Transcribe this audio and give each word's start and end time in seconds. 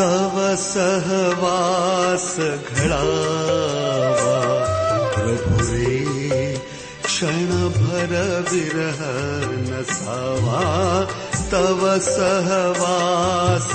तव 0.00 0.36
सहवास 0.56 2.26
घडावा 2.76 4.38
प्रभुरे 5.14 6.54
क्षणभर 7.04 8.14
विरह 8.50 9.02
नसावा 9.66 10.62
तव 11.52 11.82
सहवास 12.08 13.68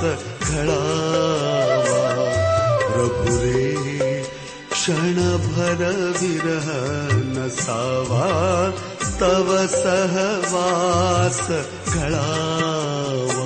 घडावा 0.50 2.02
प्रभुरे 2.90 4.24
क्षणभर 4.72 5.85
विरह 6.22 6.72
नसावा 7.38 8.31
तव 9.22 9.56
सहवास 9.78 11.41
घडावा 11.94 13.44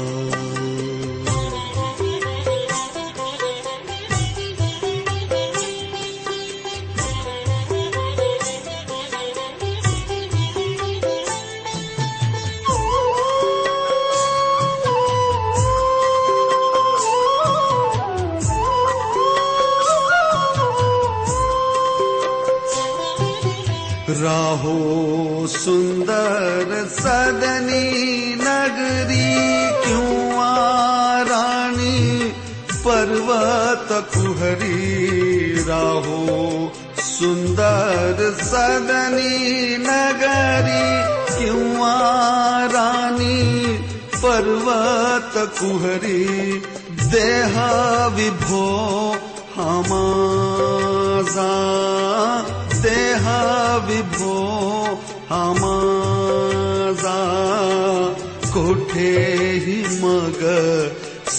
राहो 24.10 25.48
सुंदर 25.48 26.88
सदनी 26.92 27.90
नगरी 28.36 29.36
क्यों 29.84 30.30
राणी 31.28 32.32
पर्वत 32.88 33.88
कुहरी। 34.14 35.64
राहो 35.64 36.72
सुंदर 37.00 38.38
सदनी 38.44 39.78
नगरी 39.78 40.90
क्यों 41.38 41.78
राणी 42.70 43.68
पर्वत 44.16 45.34
कुहरी। 45.60 46.26
देहा 47.12 48.08
विभो 48.08 48.66
हमाजा। 49.56 51.50
देहा 52.82 53.40
विभो 53.88 54.36
हमाजा 55.30 57.18
कोठे 58.54 59.12
हि 59.66 59.78
मग 60.04 60.40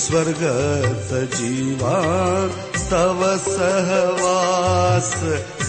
स्वर्गत 0.00 1.10
जीवा 1.36 1.98
तव 2.90 3.22
सहवास 3.46 5.10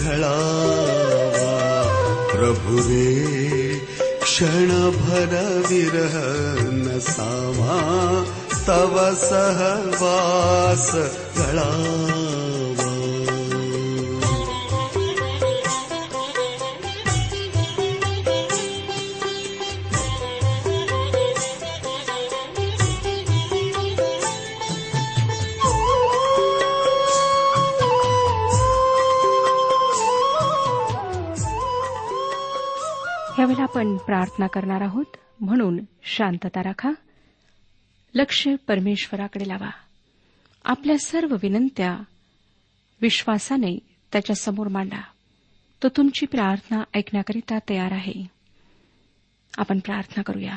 गला 0.02 0.36
प्रभु 2.32 2.78
रे 2.88 3.08
क्षण 4.22 4.68
भर 4.98 5.34
विरहन 5.68 7.00
समा 7.08 7.80
तव 8.66 8.98
सहवास 9.24 10.90
वास 10.94 12.61
प्रार्थना 34.12 34.46
करणार 34.46 34.80
आहोत. 34.80 35.04
म्हणून 35.40 35.80
शांतता 36.02 36.62
राखा. 36.62 36.90
लक्ष 38.14 38.48
परमेश्वराकडे 38.68 39.48
लावा. 39.48 39.70
आपल्या 40.64 40.98
सर्व 40.98 41.36
विनंत्या 41.42 41.98
विश्वासाने 43.00 43.78
त्याच्यासमोर 44.12 44.68
मांडा. 44.68 45.00
तो 45.82 45.88
तुमची 45.88 46.26
प्रार्थना 46.26 46.82
ऐकण्याकरिता 46.94 47.58
तयार 47.68 47.92
आहे. 47.92 48.26
आपण 49.58 49.78
प्रार्थना 49.78 50.22
करूया. 50.22 50.56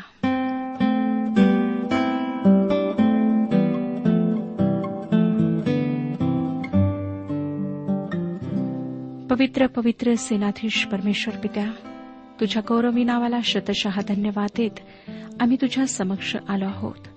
पवित्र 9.29 9.67
पवित्र 9.67 10.13
सेनाधीश 10.13 10.87
परमेश्वर 10.91 11.37
पित्या 11.37 11.94
तुझ्या 12.39 12.61
गौरवी 12.69 13.03
नावाला 13.03 13.39
शतशः 13.43 14.01
धन्यवाद 14.07 14.49
देत 14.57 14.79
आम्ही 15.39 15.57
तुझ्या 15.61 15.87
समक्ष 15.87 16.35
आलो 16.49 16.65
आहोत. 16.65 17.07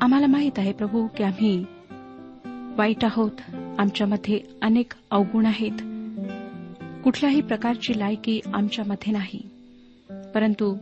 आम्हाला 0.00 0.26
माहीत 0.26 0.58
आहे 0.58 0.72
प्रभू 0.72 1.06
की 1.06 1.22
आम्ही 1.22 1.64
वाईट 2.76 3.04
आहोत. 3.04 3.54
आमच्यामध्ये 3.78 4.40
अनेक 4.62 4.92
अवगुण 5.10 5.46
आहेत. 5.46 5.72
कुठल्याही 7.04 7.40
प्रकारची 7.40 7.98
लायकी 7.98 8.40
आमच्यामध्ये 8.54 9.12
नाही. 9.12 9.48
परंतु 10.34 10.76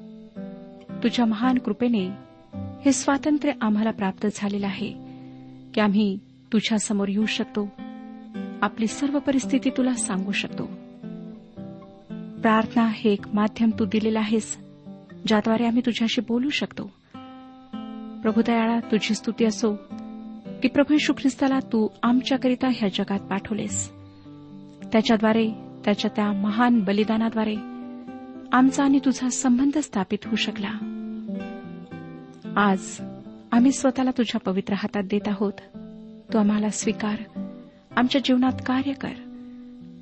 तुझ्या 0.90 1.24
महान 1.24 1.58
कृपेने 1.58 2.08
हे 2.54 2.92
स्वातंत्र्य 2.92 3.52
आम्हाला 3.60 3.90
प्राप्त 3.90 4.26
झालेलं 4.34 4.66
आहे 4.66 4.92
की 5.74 5.80
आम्ही 5.80 6.18
तुझ्यासमोर 6.52 7.08
येऊ 7.08 7.26
शकतो. 7.26 7.68
आपली 8.62 8.86
सर्व 8.86 9.18
परिस्थिती 9.18 9.70
तुला 9.70 9.94
सांगू 9.94 10.32
शकतो. 10.32 10.70
प्रार्थना 12.42 12.88
हे 12.92 13.12
एक 13.12 13.28
माध्यम 13.34 13.70
तू 13.78 13.84
दिलेलं 13.84 14.18
आहेस 14.18 14.58
ज्याद्वारे 15.26 15.66
आम्ही 15.66 15.82
तुझ्याशी 15.86 16.20
बोलू 16.28 16.48
शकतो. 16.48 16.84
प्रभू 18.22 18.42
दयाळा 18.46 18.80
तुझी 18.80 19.14
स्तुती 19.14 19.44
असो 19.44 19.74
की 20.62 20.68
प्रभू 20.68 20.94
यशू 20.94 21.12
ख्रिस्ताला 21.12 21.58
तू 21.58 21.88
आमच्याकरिता 22.02 22.68
ह्या 22.74 22.88
जगात 22.88 23.18
पाठवलेस. 23.20 23.92
त्याच्याद्वारे 24.92 25.50
त्याच्या 25.84 26.10
त्या 26.16 26.32
महान 26.32 26.80
बलिदानाद्वारे 26.80 27.56
आमचा 28.52 28.84
आणि 28.84 28.98
तुझा 28.98 29.28
संबंध 29.28 29.78
स्थापित 29.78 30.18
होऊ 30.24 30.36
शकला. 30.36 30.70
आज 32.56 33.00
आम्ही 33.52 33.72
स्वतःला 33.72 34.10
तुझ्या 34.18 34.40
पवित्र 34.40 34.74
हातात 34.74 35.02
देत 35.02 35.28
आहोत. 35.28 35.52
तू 36.32 36.38
आम्हाला 36.38 36.68
स्वीकार 36.68 37.40
आमच्या 37.96 38.20
जीवनात 38.24 38.62
कार्य 38.66 38.92
कर. 38.92 39.29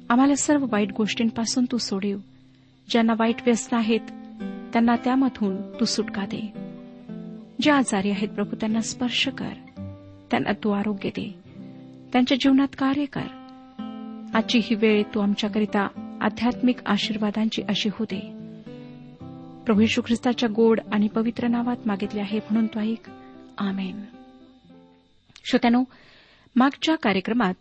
आम्हाला 0.08 0.34
सर्व 0.34 0.66
वाईट 0.70 0.92
गोष्टींपासून 0.92 1.64
तू 1.72 1.76
सोडीव. 1.76 2.18
ज्यांना 2.90 3.12
वाईट 3.18 3.34
व्यस्त 3.46 3.74
आहेत 3.74 4.00
त्यांना 4.72 4.96
त्यामधून 5.04 5.56
तू 5.80 5.84
सुटका 5.84 6.24
दे. 6.26 6.52
जे 7.60 7.70
आजारी 7.70 8.10
आहेत 8.10 8.28
प्रभू 8.28 8.56
त्यांना 8.56 8.80
स्पर्श 8.80 9.28
कर. 9.28 9.52
त्यांना 10.30 10.52
तू 10.64 10.70
आरोग्य 10.70 11.10
दे. 11.10 11.34
त्यांच्या 12.12 12.38
जीवनात 12.40 12.68
कार्य 12.78 13.04
कर. 13.04 13.26
आजची 14.34 14.58
ही 14.62 14.74
वेळ 14.74 15.02
तू 15.14 15.20
आमच्याकरिता 15.20 15.88
आध्यात्मिक 16.20 16.76
आशीर्वादांची 16.86 17.62
अशी 17.62 17.88
होते 17.92 18.20
प्रभू 19.66 19.80
यशू 19.80 20.02
ख्रिस्ताच्या 20.06 20.48
गोड 20.56 20.80
आणि 20.92 21.08
पवित्र 21.08 21.46
नावात 21.46 21.76
मागितले 21.86 22.20
आहे 22.20 22.40
म्हणून 22.50 22.66
तो 22.66 22.80
ऐक. 22.80 23.10
आमेन. 23.58 24.04
श्रोत्यानो 25.44 25.84
मागच्या 26.56 26.96
कार्यक्रमात 26.96 27.54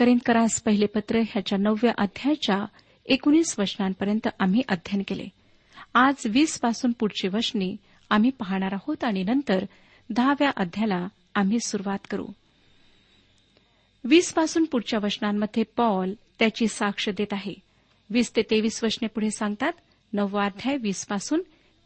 करिंदकरास 0.00 0.62
पहिले 0.62 0.86
पत्र 0.86 1.18
ह्याच्या 1.18 1.58
नवव्या 1.58 1.92
अध्यायाच्या 1.98 2.64
एकोणीस 3.06 3.58
वचनांपर्यंत 3.58 4.28
आम्ही 4.38 4.62
अध्ययन 4.68 5.02
केले. 5.08 5.28
आज 5.94 6.14
वीसपासून 6.28 6.92
पुढची 6.92 7.28
वचने 7.28 7.76
आम्ही 8.10 8.30
पाहणार 8.30 8.72
आहोत 8.72 9.04
आणि 9.04 9.22
नंतर 9.22 9.64
दहाव्या 10.10 10.50
अध्यायाला 10.56 11.08
आम्ही 11.34 11.60
सुरुवात 11.60 11.98
करू. 12.10 12.26
वीसपासून 14.04 14.64
पुढच्या 14.64 14.98
वचनांमध्ये 15.02 15.62
पॉल 15.76 16.14
त्याची 16.38 16.68
साक्ष 16.68 17.08
देत 17.08 17.32
आहे. 17.32 17.54
वीस 18.10 18.36
ते 18.36 18.42
तेवीस 18.42 18.84
वचने 18.84 19.08
पुढे 19.08 19.30
सांगतात 19.30 19.72
नववा 20.12 20.44
अध्याय 20.44 20.76
वीसपासून 20.76 21.42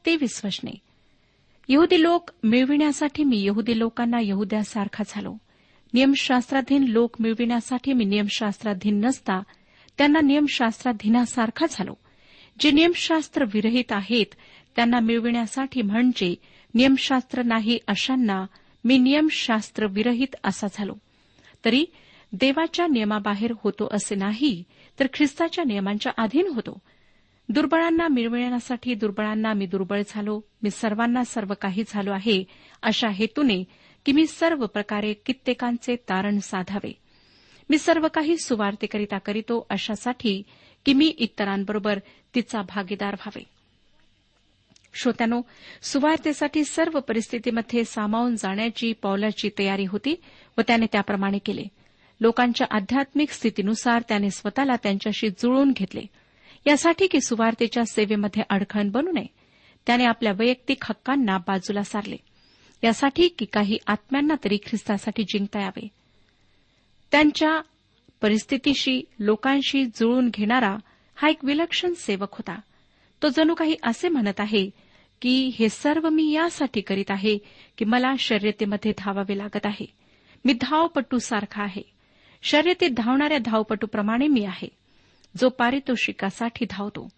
तेवीस 0.07 0.45
वचने. 0.45 0.73
यहुदी 1.69 2.03
लोक 2.03 2.31
मिळविण्यासाठी 2.43 3.25
मी 3.25 3.45
यहुदी 3.45 3.79
लोकांना 3.79 4.19
यहुद्यासारखा 4.23 5.05
झालो. 5.09 5.35
नियमशास्त्राधीन 5.95 6.85
लोक 6.85 7.17
मिळविण्यासाठी 7.21 7.93
मी 7.93 8.05
नियमशास्त्राधीन 8.05 9.01
नसता 9.05 9.43
त्यांना 9.99 10.21
नियमशास्त्राधीनासारखा 10.21 11.67
झालो. 11.71 11.95
जे 12.61 12.71
नियमशास्त्र 12.71 13.45
विरहित 13.45 13.85
आहेत 13.91 14.27
त्यांना 14.77 15.01
मिळविण्यासाठी 15.01 15.83
म्हणजे 15.83 16.35
नियमशास्त्र 16.75 17.43
नाही 17.43 17.79
अशांना 17.87 18.47
मी 18.85 18.99
नियमशास्त्र 18.99 19.87
विरहित 19.87 20.37
असा 20.45 20.67
झालो. 20.75 20.95
तरी 21.65 21.85
देवाच्या 22.33 22.87
नियमाबाहेर 22.87 23.53
होतो 23.65 23.89
असे 23.93 24.15
नाही 24.15 24.65
तर 25.01 25.07
ख्रिस्ताच्या 25.15 25.65
नियमांच्या 25.65 26.13
अधीन 26.19 26.47
होतो. 26.47 26.79
दुर्बळांना 27.49 28.09
मिळविण्यासाठी 28.09 28.95
दुर्बळांना 28.95 29.53
मी 29.53 29.67
दुर्बळ 29.67 30.03
झालो 30.09 30.41
मी 30.63 30.71
सर्वांना 30.71 31.25
सर्व 31.25 31.55
काही 31.61 31.83
झालो 31.89 32.13
आहे 32.13 32.45
अशा 32.83 33.09
हेतूने 33.09 33.65
की 34.05 34.13
मी 34.13 34.27
सर्व 34.27 34.67
प्रकारे 34.67 35.13
कित्येकांचे 35.13 35.97
तारण 35.97 36.39
साधावे. 36.39 36.93
मी 37.71 37.79
सर्व 37.79 38.09
काही 38.15 38.37
सुवार्तेकरिता 38.39 39.19
करीतो 39.19 39.67
अशासाठी 39.71 40.43
की 40.87 40.93
मी 40.93 41.07
इतरांबरोबर 41.07 41.99
तिचा 42.35 42.63
भागीदार 42.63 43.15
व्हावे. 43.15 43.43
श्रोत्यानो 44.95 45.41
सुवार्तेसाठी 45.83 46.65
सर्व 46.65 47.01
परिस्थितीमध्ये 47.01 47.85
सामावून 47.85 48.37
जाण्याची 48.37 48.93
पौलाची 48.93 49.51
तयारी 49.59 49.85
होती 49.85 50.21
व 50.59 50.61
त्याने 50.61 50.87
त्याप्रमाणे 50.93 51.39
केले. 51.39 51.63
लोकांच्या 52.21 52.67
आध्यात्मिक 52.71 53.31
स्थितीनुसार 53.31 54.03
त्याने 54.09 54.31
स्वतःला 54.31 54.77
त्यांच्याशी 54.83 55.29
जुळवून 55.29 55.73
घेतले. 55.73 56.03
यासाठी 56.67 57.07
की 57.07 57.21
सुवार्तेच्या 57.21 57.85
सेवेमध्ये 57.85 58.43
अडखण 58.51 58.91
बनू 58.91 59.13
नये. 59.13 59.27
त्याने 59.87 60.05
आपल्या 60.05 60.33
वैयक्तिक 60.33 60.79
हक्कांना 60.83 61.39
बाजूला 61.39 61.83
सारले. 61.83 62.17
यासाठी 62.85 63.29
की 63.29 63.45
काही 63.45 63.79
आत्म्यांना 63.87 64.35
तरी 64.45 64.57
ख्रिस्तासाठी 64.57 65.23
जिंकता 65.23 65.61
यावे. 65.61 65.89
त्यांच्या 67.11 67.61
परिस्थितीशी 68.21 69.05
लोकांशी 69.19 69.85
जुळून 69.85 70.29
घेणारा 70.29 70.77
हा 71.15 71.29
एक 71.29 71.45
विलक्षण 71.45 71.95
सेवक 71.95 72.33
होता. 72.33 72.61
तो 73.23 73.29
जणू 73.29 73.55
काही 73.55 73.77
असे 73.83 74.09
म्हणत 74.09 74.41
आहे 74.41 74.71
की 75.21 75.47
हे 75.47 75.69
सर्व 75.69 76.09
मी 76.09 76.33
यासाठी 76.33 76.81
करीत 76.81 77.11
आहे 77.11 77.39
की 77.79 77.85
मला 77.85 78.15
शर्यतीमध्ये 78.19 78.93
धावावे 78.99 79.39
लागत 79.39 79.67
आहे. 79.67 79.87
मी 80.45 80.53
धावपटू 80.53 81.19
सारखा 81.19 81.63
आहे. 81.63 81.83
शर्यतीत 82.43 82.91
धावणाऱ्या 82.91 83.39
धावपटूप्रमाणे 83.39 84.29
मी 84.29 84.45
आहे. 84.45 84.69
जो 85.37 85.49
पारितोषिकासाठी 85.49 86.67
धावतो. 86.71 87.09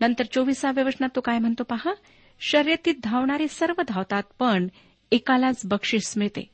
नंतर 0.00 0.24
चोवीसाव्या 0.24 0.84
वचनात 0.84 1.08
तो 1.16 1.20
काय 1.20 1.38
म्हणतो 1.38 1.62
पहा? 1.62 1.92
शर्यतीत 2.40 2.94
धावणारे 3.02 3.48
सर्व 3.48 3.82
धावतात 3.88 4.22
पण 4.38 4.68
एकालाच 5.14 5.60
बक्षीस 5.64 6.18
मिळते. 6.18 6.50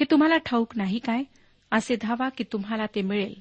हे 0.00 0.04
तुम्हाला 0.10 0.36
ठाऊक 0.36 0.76
नाही 0.76 0.98
काय? 0.98 1.22
असे 1.70 1.96
धावा 1.96 2.28
की 2.28 2.44
तुम्हाला 2.52 2.86
ते 2.86 3.02
मिळेल. 3.02 3.34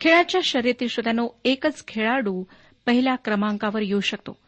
खेळाच्या 0.00 0.40
शर्यती 0.44 0.88
श्रोत्यानो 0.88 1.28
एकच 1.44 1.86
खेळाडू 1.88 2.44
पहिल्या 2.86 3.16
क्रमांकावर 3.16 3.80
येऊ 3.82 4.00
शकतो. 4.00 4.38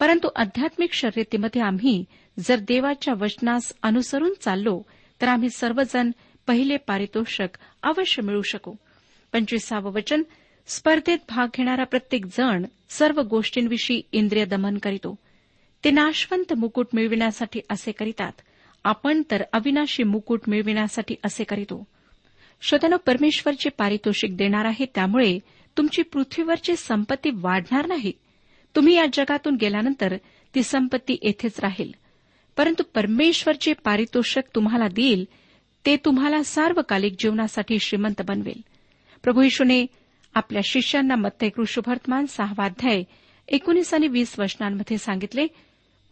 परंतु 0.00 0.28
आध्यात्मिक 0.36 0.92
शर्यतीमध्ये 0.92 1.62
आम्ही 1.62 2.04
जर 2.38 2.58
देवाच्या 2.58 3.14
वचनास 3.20 3.72
अनुसरून 3.82 4.32
चाललो 4.40 4.82
तर 5.20 5.28
आम्ही 5.28 5.50
सर्वजण 5.50 6.10
पहिले 6.46 6.76
पारितोषक 6.76 7.58
अवश्य 7.82 8.22
मिळू 8.22 8.42
शकू. 8.42 8.74
पंचवीसावं 9.32 9.92
वचन 9.92 10.22
स्पर्धेत 10.66 11.18
भाग 11.28 11.48
घेणारा 11.56 11.84
प्रत्येक 11.84 12.26
जण 12.26 12.64
सर्व 12.88 13.20
गोष्टींविषयी 13.20 14.02
इंद्रिय 14.12 14.44
दमन 14.44 14.78
करीतो. 14.78 15.18
ते 15.84 15.90
नाशवंत 15.90 16.52
मुकुट 16.52 16.86
मिळविण्यासाठी 16.92 17.60
असे 17.70 17.92
करीतात. 17.92 18.32
आपण 18.84 19.22
तर 19.30 19.42
अविनाशी 19.52 20.02
मुकुट 20.02 20.40
मिळविण्यासाठी 20.46 21.14
असे 21.24 21.44
करीतो. 21.44 21.86
श्रोत्यानो 22.62 22.96
परमेश्वरचे 22.96 23.70
पारितोषिक 23.70 24.36
देणार 24.36 24.64
आहे 24.64 24.86
त्यामुळे 24.94 25.38
तुमची 25.76 26.02
पृथ्वीवरची 26.02 26.76
संपत्ती 26.76 27.30
वाढणार 27.34 27.86
नाही. 27.86 28.12
तुम्ही 28.76 28.94
या 28.94 29.06
जगातून 29.12 29.54
गेल्यानंतर 29.54 30.16
ती 30.54 30.62
संपत्ती 30.62 31.16
येथेच 31.22 31.60
राहील. 31.60 31.92
परंतु 32.56 32.82
परमेश्वरचे 32.94 33.72
पारितोषिक 33.72 34.44
तुम्हाला 34.54 34.88
देईल 34.88 35.24
ते 35.86 35.96
तुम्हाला 35.96 36.42
सार्वकालिक 36.42 37.14
जीवनासाठी 37.18 37.78
श्रीमंत 37.78 38.22
बनवेल. 38.28 38.60
प्रभू 39.22 39.42
यशूने 39.42 39.86
आपल्या 40.34 40.62
शिष्यांना 40.64 41.16
मत्तय 41.16 41.48
कृष्णभर्तमान 41.48 42.26
सहावाध्याय 42.26 43.02
एकोणीस 43.48 43.94
आणि 43.94 44.08
वीस 44.08 44.38
वचनांमध्ये 44.38 44.98
सांगितले 44.98 45.46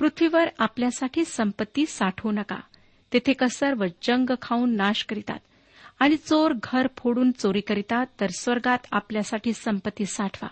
पृथ्वीवर 0.00 0.48
आपल्यासाठी 0.58 1.24
संपत्ती 1.24 1.86
साठवू 1.86 2.32
नका. 2.32 2.60
तेथे 3.12 3.32
कसर 3.32 3.74
व 3.74 3.84
जंग 4.02 4.30
खाऊन 4.42 4.76
नाश 4.76 5.04
करीतात 5.04 5.38
आणि 5.98 6.16
चोर 6.16 6.52
घर 6.62 6.86
फोडून 6.96 7.32
चोरी 7.32 7.60
करीतात 7.60 8.06
तर 8.20 8.26
स्वर्गात 8.30 8.78
आपल्यासाठी 8.92 9.52
संपत्ती 9.52 10.04
साठवा. 10.06 10.48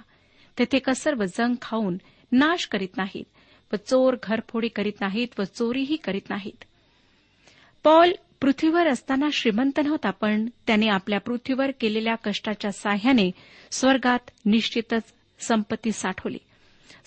तेथे 0.58 0.78
कसर 0.78 1.14
व 1.14 1.24
जंग 1.24 1.54
खाऊन 1.62 1.96
नाश 2.32 2.66
करीत 2.66 2.96
नाहीत 2.96 3.24
व 3.72 3.76
चोर 3.76 4.16
घरफोडी 4.22 4.68
करीत 4.68 5.00
नाहीत 5.00 5.40
व 5.40 5.42
चोरीही 5.42 5.96
करीत 5.96 6.30
नाहीत. 6.30 6.64
पॉल 7.84 8.12
पृथ्वीवर 8.40 8.86
असताना 8.86 9.28
श्रीमंत 9.32 9.80
नव्हता 9.84 10.10
पण 10.10 10.48
त्याने 10.66 10.88
आपल्या 10.88 11.20
पृथ्वीवर 11.20 11.70
केलेल्या 11.80 12.14
कष्टाच्या 12.14 12.72
साह्याने 12.72 13.30
स्वर्गात 13.70 14.30
निश्चितच 14.44 15.02
संपत्ती 15.40 15.92
साठवली. 15.92 16.38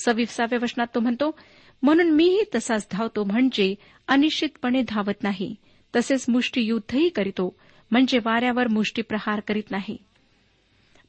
सविसाव्या 0.05 0.59
वचनात 0.61 0.87
तो 0.95 0.99
म्हणतो 0.99 1.39
म्हणून 1.83 2.09
मीही 2.09 2.43
तसाच 2.55 2.87
धावतो 2.91 3.23
म्हणजे 3.23 3.75
अनिश्चितपणे 4.07 4.81
धावत 4.87 5.23
नाही. 5.23 5.55
तसेच 5.95 6.25
मुष्टीयुद्धही 6.29 7.09
करीतो 7.09 7.55
म्हणजे 7.91 8.19
वाऱ्यावर 8.25 8.67
मुष्टीप्रहार 8.67 9.39
करीत 9.39 9.71
नाही. 9.71 9.97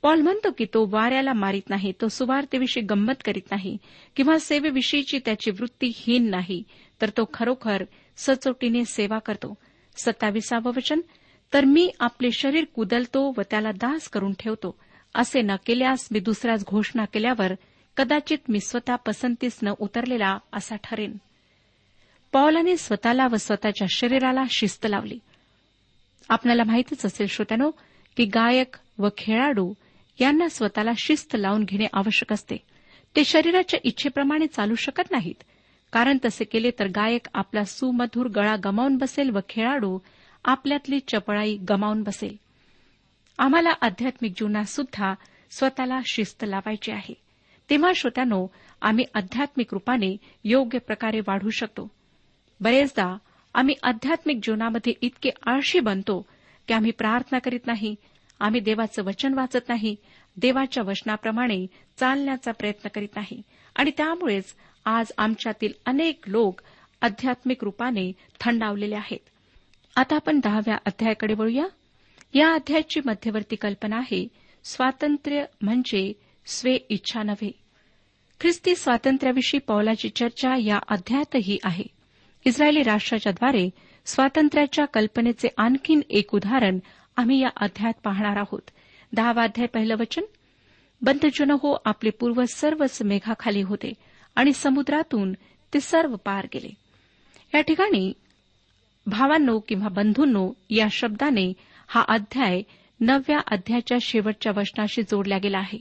पॉल 0.02 0.21
म्हणतो 0.21 0.50
की 0.50 0.64
तो 0.64 0.87
वाऱ्याला 0.91 1.33
मारित 1.33 1.71
नाही 1.71 1.93
तो 2.00 2.09
सुवार्तेविषयी 2.09 2.83
गंमत 2.83 3.23
करीत 3.25 3.50
नाही 3.50 3.76
किंवा 4.17 4.38
सेवेविषयीची 4.38 5.19
त्याची 5.19 5.50
वृत्ती 5.50 5.93
हीन 5.97 6.31
नाही 6.31 6.62
तर 7.02 7.11
तो 7.11 7.31
खरोखर 7.35 7.85
सचोटीने 8.17 8.85
सेवा 8.85 9.19
करतो. 9.19 9.55
सत्ताविसावं 9.97 10.73
वचन 10.76 11.00
तर 11.55 11.64
मी 11.64 11.91
आपले 12.00 12.31
शरीर 12.31 12.64
कुदलतो 12.75 13.35
व 13.37 13.41
त्याला 13.50 13.73
दास 13.73 14.09
करून 14.09 14.33
ठेवतो. 14.38 14.79
असे 15.14 15.43
न 15.43 15.50
केल्यास 15.67 16.09
मी 16.12 16.21
दुसऱ्याच 16.21 16.64
घोषणा 16.64 17.05
केल्यावर 17.05 17.52
कदाचित 17.96 18.38
मी 18.49 18.61
स्वतः 18.61 18.96
पसंतीस 18.96 19.58
न 19.62 19.72
उतरलेला 19.80 20.38
असा 20.52 20.76
ठरेन. 20.76 21.16
पॉलाने 22.32 22.76
स्वतःला 22.76 23.26
व 23.26 23.37
स्वतःच्या 23.37 23.87
शरीराला 23.90 24.44
शिस्त 24.50 24.87
लावली. 24.90 25.18
आपल्याला 26.28 26.64
माहितीच 26.64 27.06
असेल 27.06 27.26
श्रोत्यानो 27.26 27.70
की 28.16 28.25
गायक 28.25 28.76
व 28.99 29.08
खेळाडू 29.18 29.75
यांना 30.20 30.49
स्वतःला 30.49 30.90
शिस्त 30.99 31.37
लावून 31.38 31.64
घेणे 31.64 31.87
आवश्यक 31.92 32.32
असते. 32.32 32.56
ते 33.16 33.25
शरीराच्या 33.25 33.80
इच्छेप्रमाणे 33.84 34.46
चालू 34.46 34.75
शकत 34.75 35.11
नाहीत. 35.11 35.42
कारण 35.92 36.18
तसे 36.25 36.44
केले 36.44 36.70
तर 36.70 36.87
गायक 36.87 37.28
आपला 37.34 37.64
सुमधुर 37.64 38.28
गळा 38.28 38.56
गमावून 38.64 38.96
बसेल 38.96 39.30
व 39.30 39.38
खेळाडू 39.49 39.99
आपल्यातली 40.44 41.00
चपळाई 41.00 41.56
गमावून 41.70 42.02
बसेल. 42.02 42.37
आम्हाला 43.38 43.70
आध्यात्मिक 43.80 44.32
जीवनात 44.37 44.64
सुद्धा 44.64 45.14
स्वतःला 45.50 46.00
शिस्त 46.06 46.44
लावायची 46.49 46.92
आहे. 46.92 47.22
तेव्हा 47.73 47.93
श्रोत्यानो 47.97 48.47
आम्ही 48.83 49.05
आध्यात्मिक 49.14 49.67
रूपाने 49.73 50.17
योग्य 50.45 50.79
प्रकारे 50.79 51.21
वाढू 51.21 51.50
शकतो. 51.50 51.91
बरेचदा 52.61 53.17
आम्ही 53.55 53.75
आध्यात्मिक 53.83 54.38
जीवनामध्ये 54.43 54.93
इतके 55.00 55.31
आळशी 55.47 55.81
बनतो 55.81 56.26
की 56.69 56.75
आम्ही 56.75 56.91
प्रार्थना 56.91 57.38
करीत 57.38 57.67
नाही 57.67 57.95
आम्ही 58.41 58.61
देवाचं 58.61 59.05
वचन 59.05 59.35
वाचत 59.35 59.69
नाही 59.69 59.97
देवाच्या 60.37 60.83
वचनाप्रमाणे 60.83 61.67
चालण्याचा 61.97 62.52
प्रयत्न 62.52 62.88
करीत 62.95 63.09
नाही. 63.17 63.43
आणि 63.76 63.91
त्यामुळेच 63.97 64.45
आज 64.85 65.12
आमच्यातील 65.19 65.73
अनेक 65.87 66.25
लोक 66.26 66.61
आध्यात्मिक 67.00 67.64
रूपाने 67.64 68.12
थंडावलेले 68.41 68.95
आहेत. 68.95 69.29
आता 69.97 70.17
आपण 70.17 70.41
दहाव्या 70.45 70.76
अध्यायाकडे 70.87 71.35
वळूया. 71.35 71.67
या 72.35 72.55
अध्यायाची 72.55 73.00
मध्यवर्ती 73.05 73.57
कल्पना 73.57 73.97
आहे 73.97 74.29
स्वातंत्र्य 74.64 75.45
म्हणजे 75.62 76.12
स्वे 76.47 76.75
इच्छा 76.88 77.23
नव्हे. 77.23 77.62
ख्रिस्ती 78.42 78.75
स्वातंत्र्याविषयी 78.75 79.61
पौलाची 79.61 80.08
चर्चा 80.08 80.56
या 80.56 80.78
अध्यायातही 80.88 81.58
आहे. 81.64 81.84
इस्रायली 82.44 82.82
राष्ट्राच्याद्वारे 82.82 83.70
स्वातंत्र्याच्या 84.06 84.84
कल्पनेचे 84.84 85.49
आणखीन 85.56 86.00
एक 86.11 86.34
उदाहरण 86.34 86.78
आम्ही 87.16 87.40
या 87.40 87.49
अध्यायात 87.56 88.00
पाहणार 88.04 88.37
आहोत. 88.37 88.70
दहावा 89.12 89.42
अध्याय 89.42 89.66
पहिलं 89.66 89.94
वचन 89.94 90.22
बंधजन 91.02 91.50
हो 91.50 91.76
आपले 91.84 92.11
पूर्वज 92.11 92.49
सर्वच 92.49 93.02
मेघाखाली 93.02 93.62
होते 93.62 93.92
आणि 94.34 94.52
समुद्रातून 94.52 95.32
ते 95.75 95.80
सर्व 95.80 96.16
पार 96.16 96.46
गेले. 96.54 96.70
या 97.54 97.61
ठिकाणी 97.61 98.12
भावांनो 99.06 99.58
किंवा 99.58 99.88
बंधूंनो 99.88 100.52
या 100.70 100.87
शब्दाने 100.90 101.52
हा 101.88 102.04
अध्याय 102.08 102.62
नवव्या 103.00 103.38
अध्यायाच्या 103.38 103.99
शेवटच्या 104.00 104.52
वचनाशी 104.56 105.02
जोडला 105.02 105.38
गेला 105.38 105.58
आहे. 105.58 105.78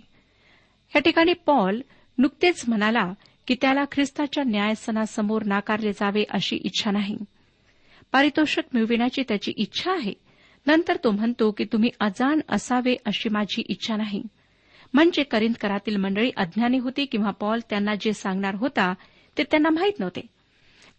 या 0.96 1.00
ठिकाणी 1.00 1.34
पॉल 1.34 1.82
नुकतेच 2.22 2.64
म्हणाला 2.68 3.14
की 3.48 3.56
त्याला 3.62 3.86
ख्रिस्ताच्या 3.92 4.44
न्यायसनासमोर 4.44 5.44
नाकारले 5.44 5.92
जावे 5.92 6.24
अशी 6.30 6.56
इच्छा 6.56 6.92
नाही. 6.92 7.18
पारितोषिक 8.12 8.64
मिळविण्याची 8.74 9.24
त्याची 9.28 9.54
इच्छा 9.58 9.92
आहे. 9.92 10.14
नंतर 10.68 10.98
तो 11.04 11.12
म्हणतो 11.12 11.52
की 11.52 11.64
तुम्ही 11.64 11.90
अजाण 12.00 12.40
असावे 12.50 12.96
अशी 13.06 13.30
माझी 13.30 13.64
इच्छा 13.70 13.96
नाही. 13.96 14.24
म्हणजे 14.94 15.24
करिंदकरातील 15.24 15.96
मंडळी 15.96 16.32
अज्ञानी 16.38 16.78
होती 16.78 17.06
किंवा 17.06 17.32
पॉल 17.32 17.60
त्यांना 17.70 17.96
जे 18.02 18.14
सांगणार 18.14 18.56
होता 18.56 18.94
ते 19.38 19.44
त्यांना 19.44 19.70
माहीत 19.70 20.00
नव्हते. 20.00 20.22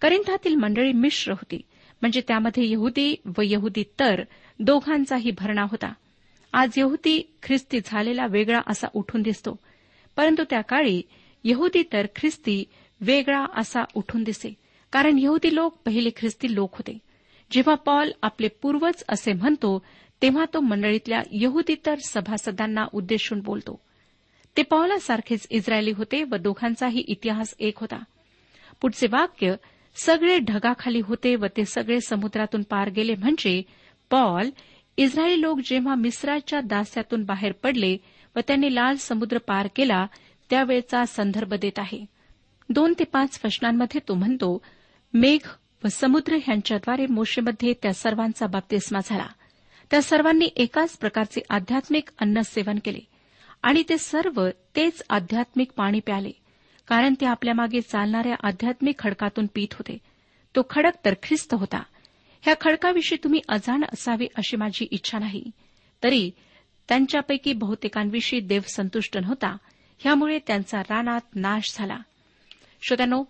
करिंथातील 0.00 0.55
मंडळी 0.55 0.93
मिश्र 0.93 1.33
होती. 1.33 1.61
म्हणजे 2.00 2.21
त्यामध्ये 2.29 2.71
यहुदी 2.71 3.14
व 3.38 3.43
यहुदी 3.45 3.83
तर 3.83 4.23
दोघांचाही 4.61 5.31
भरणा 5.31 5.62
होता. 5.62 5.93
आज 6.52 6.71
यहुदी 6.76 7.37
ख्रिस्ती 7.43 7.81
झालेला 7.85 8.26
वेगळा 8.26 8.61
असा 8.67 8.87
उठून 8.95 9.23
दिसतो. 9.23 9.59
परंतु 10.16 10.42
त्या 10.50 10.61
काळी 10.61 11.02
यहुदी 11.45 11.83
तर 11.92 12.07
ख्रिस्ती 12.16 12.64
वेगळा 13.00 13.47
असा 13.57 13.83
उठून 13.95 14.23
दिसे. 14.23 14.54
कारण 14.92 15.19
यहुदी 15.19 15.54
लोक 15.54 15.76
पहिले 15.87 16.11
ख्रिस्ती 16.16 16.54
लोक 16.54 16.75
होते. 16.75 16.99
जेव्हा 17.50 17.75
पॉल 17.75 18.11
आपले 18.23 18.49
पूर्वज 18.49 19.02
असे 19.09 19.33
म्हणतो 19.33 19.83
तेव्हा 20.23 20.45
तो 20.54 20.61
मंडळीतल्या 20.61 21.23
यहुदीतर 21.33 21.95
सभासदांना 22.09 22.85
उद्देशून 22.92 23.40
बोलतो. 23.40 23.81
ते 24.57 24.62
पॉलासारखेच 24.62 25.47
इस्रायली 25.50 25.90
होते 25.90 26.23
व 26.23 26.37
दोघांचाही 26.37 27.04
इतिहास 27.09 27.54
एक 27.59 27.78
होता. 27.78 28.02
पुढचे 28.81 29.07
वाक्य 29.11 29.54
सगळे 29.97 30.38
ढगाखाली 30.38 31.00
होते 31.00 31.37
व 31.37 31.47
ते 31.57 31.64
सगळे 31.64 32.00
समुद्रातून 32.00 32.62
पार 32.62 32.90
गेले 32.90 33.14
म्हणजे 33.14 33.62
पॉल 34.11 34.50
इस्रायली 34.97 35.40
लोक 35.40 35.59
जेव्हा 35.59 35.95
मिस्राच्या 35.95 36.61
दास्यातून 36.61 37.25
बाहेर 37.25 37.52
पडले 37.52 37.97
व 38.37 38.41
त्यांनी 38.47 38.75
लाल 38.75 38.97
समुद्र 38.97 39.39
पार 39.39 39.69
केला 39.77 40.07
त्यावेळचा 40.51 41.05
संदर्भ 41.05 41.55
देत 41.55 41.79
आहे. 41.79 42.07
दोन 42.69 42.95
ते 42.99 43.05
पाच 43.05 43.41
वचनांमध्ये 43.45 44.01
तो 44.09 44.15
म्हणतो 44.15 44.62
मेघ 45.15 45.49
व 45.85 45.89
समुद्र 45.89 46.35
यांच्याद्वारे 46.37 47.07
मोशेमध्ये 47.07 47.75
त्या 47.83 47.95
सर्वांचा 47.95 48.47
बाप्तिस्मा 48.47 48.99
झाला. 49.05 49.27
त्या 49.91 50.03
सर्वांनी 50.03 50.49
एकाच 50.57 50.99
प्रकारचे 50.99 51.41
आध्यात्मिक 51.51 52.09
अन्न 52.19 52.41
सेवन 52.41 52.79
केले 52.85 52.99
आणि 53.62 53.83
ते 53.89 53.99
सर्व 53.99 54.49
तेच 54.77 55.03
आध्यात्मिक 55.11 55.73
पाणी 55.77 56.01
प्याले 56.01 56.31
कारण 56.87 57.15
ते 57.21 57.27
आपल्या 57.27 57.55
मागे 57.55 57.81
चालणाऱ्या 57.81 58.35
आध्यात्मिक 58.43 58.99
खडकातून 58.99 59.47
पीत 59.55 59.73
होते. 59.73 59.99
तो 60.57 60.61
खडक 60.71 60.93
तर 61.05 61.15
ख्रिस्त 61.23 61.55
होता. 61.55 61.83
ह्या 62.43 62.55
खडकाविषयी 62.61 63.19
तुम्ही 63.25 63.41
अजाण 63.49 63.85
असावे 63.85 64.27
अशी 64.37 64.57
माझी 64.57 64.89
इच्छा 64.91 65.19
नाही. 65.19 65.51
तरी 66.03 66.31
त्यांच्यापैकी 66.89 67.53
बहुतेकांविषयी 67.53 68.41
देव 68.41 68.61
संतुष्ट 68.75 69.19
नव्हता. 69.19 69.57
ह्यामुळे 69.99 70.39
त्यांचा 70.47 70.81
रानात 70.81 71.21
नाश 71.35 71.75
झाला. 71.77 71.97
श्रोत्यानो 72.83 73.25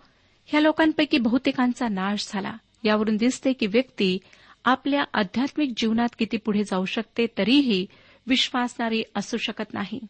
ह्या 0.46 0.60
लोकांपैकी 0.60 1.18
बहुतेकांचा 1.18 1.88
नाश 1.88 2.28
झाला. 2.32 2.56
यावरून 2.84 3.16
दिसते 3.16 3.52
की 3.52 3.66
व्यक्ती 3.66 4.18
आपल्या 4.64 5.04
आध्यात्मिक 5.14 5.72
जीवनात 5.76 6.08
किती 6.18 6.36
पुढे 6.36 6.64
जाऊ 6.64 6.84
शकते 6.84 7.26
तरीही 7.38 7.86
विश्वासणारी 8.26 9.02
असू 9.14 9.36
शकत 9.36 9.74
नाही. 9.74 10.00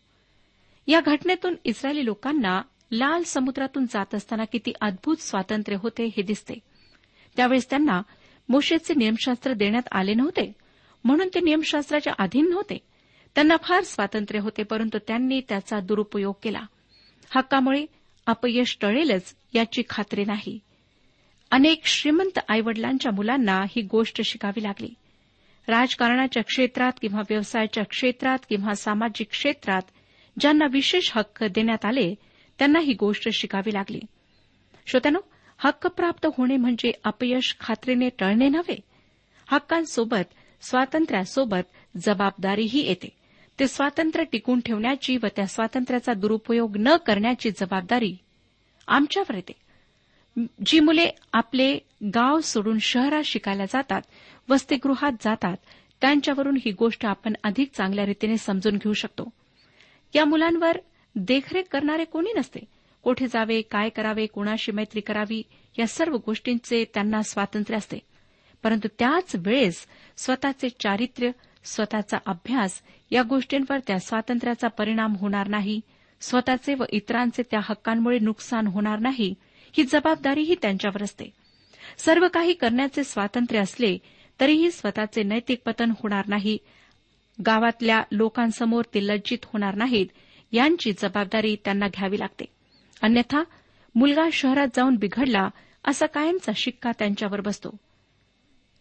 या 0.86 1.00
घटनेतून 1.00 1.54
इस्रायली 1.64 2.04
लोकांना 2.04 2.62
लाल 2.92 3.22
समुद्रातून 3.22 3.84
जात 3.84 4.14
असताना 4.14 4.44
किती 4.44 4.72
अद्भुत 4.80 5.16
स्वातंत्र्य 5.16 5.76
होते 5.80 6.04
हे 6.06 6.22
दिसते. 6.22 6.54
त्यावेळेस 7.36 7.70
त्यांना 7.70 8.02
मोशेचे 8.48 8.94
नियमशास्त्र 8.94 9.52
देण्यात 9.52 9.82
आले 9.92 10.14
नव्हते 10.14 10.52
म्हणून 11.04 11.28
ते 11.34 11.40
नियमशास्त्राच्या 11.40 12.12
अधीन 12.18 12.50
नव्हते. 12.50 12.78
त्यांना 13.34 13.56
फार 13.62 13.84
स्वातंत्र्य 13.84 14.40
होते 14.40 14.62
परंतु 14.62 14.98
त्यांनी 14.98 15.40
त्याचा 15.48 15.80
दुरुपयोग 15.80 16.34
केला. 16.42 16.62
हक्कामुळे 17.36 17.86
अपयश 18.26 18.78
टळेलच 18.80 19.36
याची 19.54 19.82
खात्री 19.90 20.24
नाही. 20.24 20.58
अनेक 21.50 21.86
श्रीमंत 21.86 22.38
आईवडिलांच्या 22.48 23.12
मुलांना 23.12 23.60
ही 23.76 23.82
गोष्ट 23.82 24.20
शिकावी 24.22 24.62
लागली. 24.62 24.94
राजकारणाच्या 25.68 26.42
क्षेत्रात 26.42 26.92
किंवा 27.00 27.20
व्यवसायाच्या 27.30 27.84
क्षेत्रात 27.84 28.38
किंवा 28.48 28.74
सामाजिक 28.74 29.28
क्षेत्रात 29.30 29.82
ज्यांना 30.40 30.66
विशेष 30.72 31.10
हक्क 31.16 31.44
देण्यात 31.44 31.84
आले 31.84 32.14
त्यांना 32.58 32.78
ही 32.80 32.92
गोष्ट 32.92 33.28
शिकावी 33.28 33.74
लागली. 33.74 34.00
श्रोत्यानो 34.86 35.18
हक्क 35.58 35.86
प्राप्त 35.86 36.26
होणे 36.38 36.56
म्हणजे 36.56 36.92
अपयश 37.04 37.56
खात्रीने 37.60 38.08
टळणे 38.08 38.48
नव्हे. 38.48 38.76
हक्कांसोबत 39.46 40.34
स्वातंत्र्यासोबत 40.62 41.96
जबाबदारीही 41.96 42.80
येते. 42.86 43.21
ते 43.60 43.68
स्वातंत्र्य 43.68 44.24
टिकून 44.24 44.60
ठेवण्याची 44.60 45.16
व 45.16 45.26
त्या 45.36 45.46
स्वातंत्र्याचा 45.46 46.12
दुरुपयोग 46.12 46.76
न 46.76 46.96
करण्याची 46.96 47.50
जबाबदारी 47.50 48.16
आमच्यावर 48.86 49.34
येते. 49.34 49.52
जी 50.66 50.80
मुले 50.80 51.10
आपले 51.32 51.78
गाव 52.14 52.40
सोडून 52.40 52.78
शहरात 52.78 53.22
शिकायला 53.22 53.64
जातात 53.64 54.02
वसतिगृहात 54.48 55.12
जातात 55.20 55.56
त्यांच्यावरून 56.00 56.56
ही 56.56 56.70
गोष्ट 56.70 57.06
आपण 57.06 57.32
अधिक 57.44 57.70
चांगल्या 57.74 58.06
रीतीने 58.06 58.36
समजून 58.36 58.76
घेऊ 58.76 58.92
शकतो. 58.92 59.30
या 60.14 60.24
मुलांवर 60.24 60.76
देखरेख 61.16 61.62
करणारे 61.70 62.04
कोणी 62.04 62.32
नसते. 62.32 62.60
कोठे 63.02 63.26
जावे 63.26 63.62
काय 63.62 63.88
करावे 63.88 64.26
कोणाशी 64.26 64.72
मैत्री 64.72 65.00
करावी 65.00 65.42
या 65.78 65.86
सर्व 65.86 66.16
गोष्टींचे 66.26 66.84
त्यांना 66.94 67.22
स्वातंत्र्य 67.22 67.78
असते. 67.78 67.98
परंतु 68.62 68.88
त्याच 68.98 69.32
वेळेस 69.34 69.86
स्वतःचे 70.16 70.68
चारित्र्य 70.68 71.30
स्वतःचा 71.64 72.18
अभ्यास 72.26 72.82
या 73.10 73.22
गोष्टींवर 73.22 73.78
त्या 73.78 73.98
स्वातंत्र्याचा 73.98 74.68
परिणाम 74.68 75.16
होणार 75.16 75.48
नाही. 75.48 75.80
स्वतःचे 76.20 76.74
व 76.74 76.84
इतरांचे 76.90 77.42
त्या 77.50 77.60
हक्कांमुळे 77.62 78.18
नुकसान 78.18 78.66
होणार 78.66 78.98
नाही 78.98 79.34
ही 79.72 79.84
जबाबदारीही 79.84 80.54
त्यांच्यावर 80.62 81.02
असते. 81.02 81.24
सर्व 81.98 82.28
काही 82.28 82.52
करण्याचे 82.52 83.04
स्वातंत्र्य 83.04 83.60
असले 83.60 83.98
तरीही 84.40 84.70
स्वतःचे 84.70 85.22
नैतिक 85.22 85.60
पतन 85.66 85.90
होणार 85.90 86.24
नाही. 86.26 86.58
गावातल्या 87.46 88.02
लोकांसमोर 88.12 88.84
ते 88.94 89.06
लज्जित 89.06 89.38
होणार 89.44 89.74
नाहीत 89.74 90.06
यांची 90.52 90.92
जबाबदारी 90.92 91.56
त्यांना 91.64 91.86
घ्यावी 91.86 92.18
लागते. 92.18 92.44
अन्यथा 93.02 93.42
मुलगा 93.94 94.28
शहरात 94.32 94.68
जाऊन 94.76 94.96
बिघडला 94.96 95.48
असा 95.84 96.06
कायमचा 96.06 96.52
शिक्का 96.56 96.90
त्यांच्यावर 96.98 97.40
बसतो. 97.40 97.76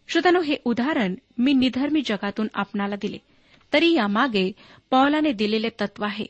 श्रोतानो 0.08 0.40
हे 0.40 0.56
उदाहरण 0.64 1.14
मी 1.38 1.52
निधर्मी 1.52 2.02
जगातून 2.06 2.48
आपणाला 2.54 2.96
दिले. 2.96 3.18
तरी 3.72 3.92
यामागे 3.92 4.52
पॉलाने 4.90 5.32
दिलेले 5.32 5.68
तत्व 5.68 6.04
आहे. 6.04 6.26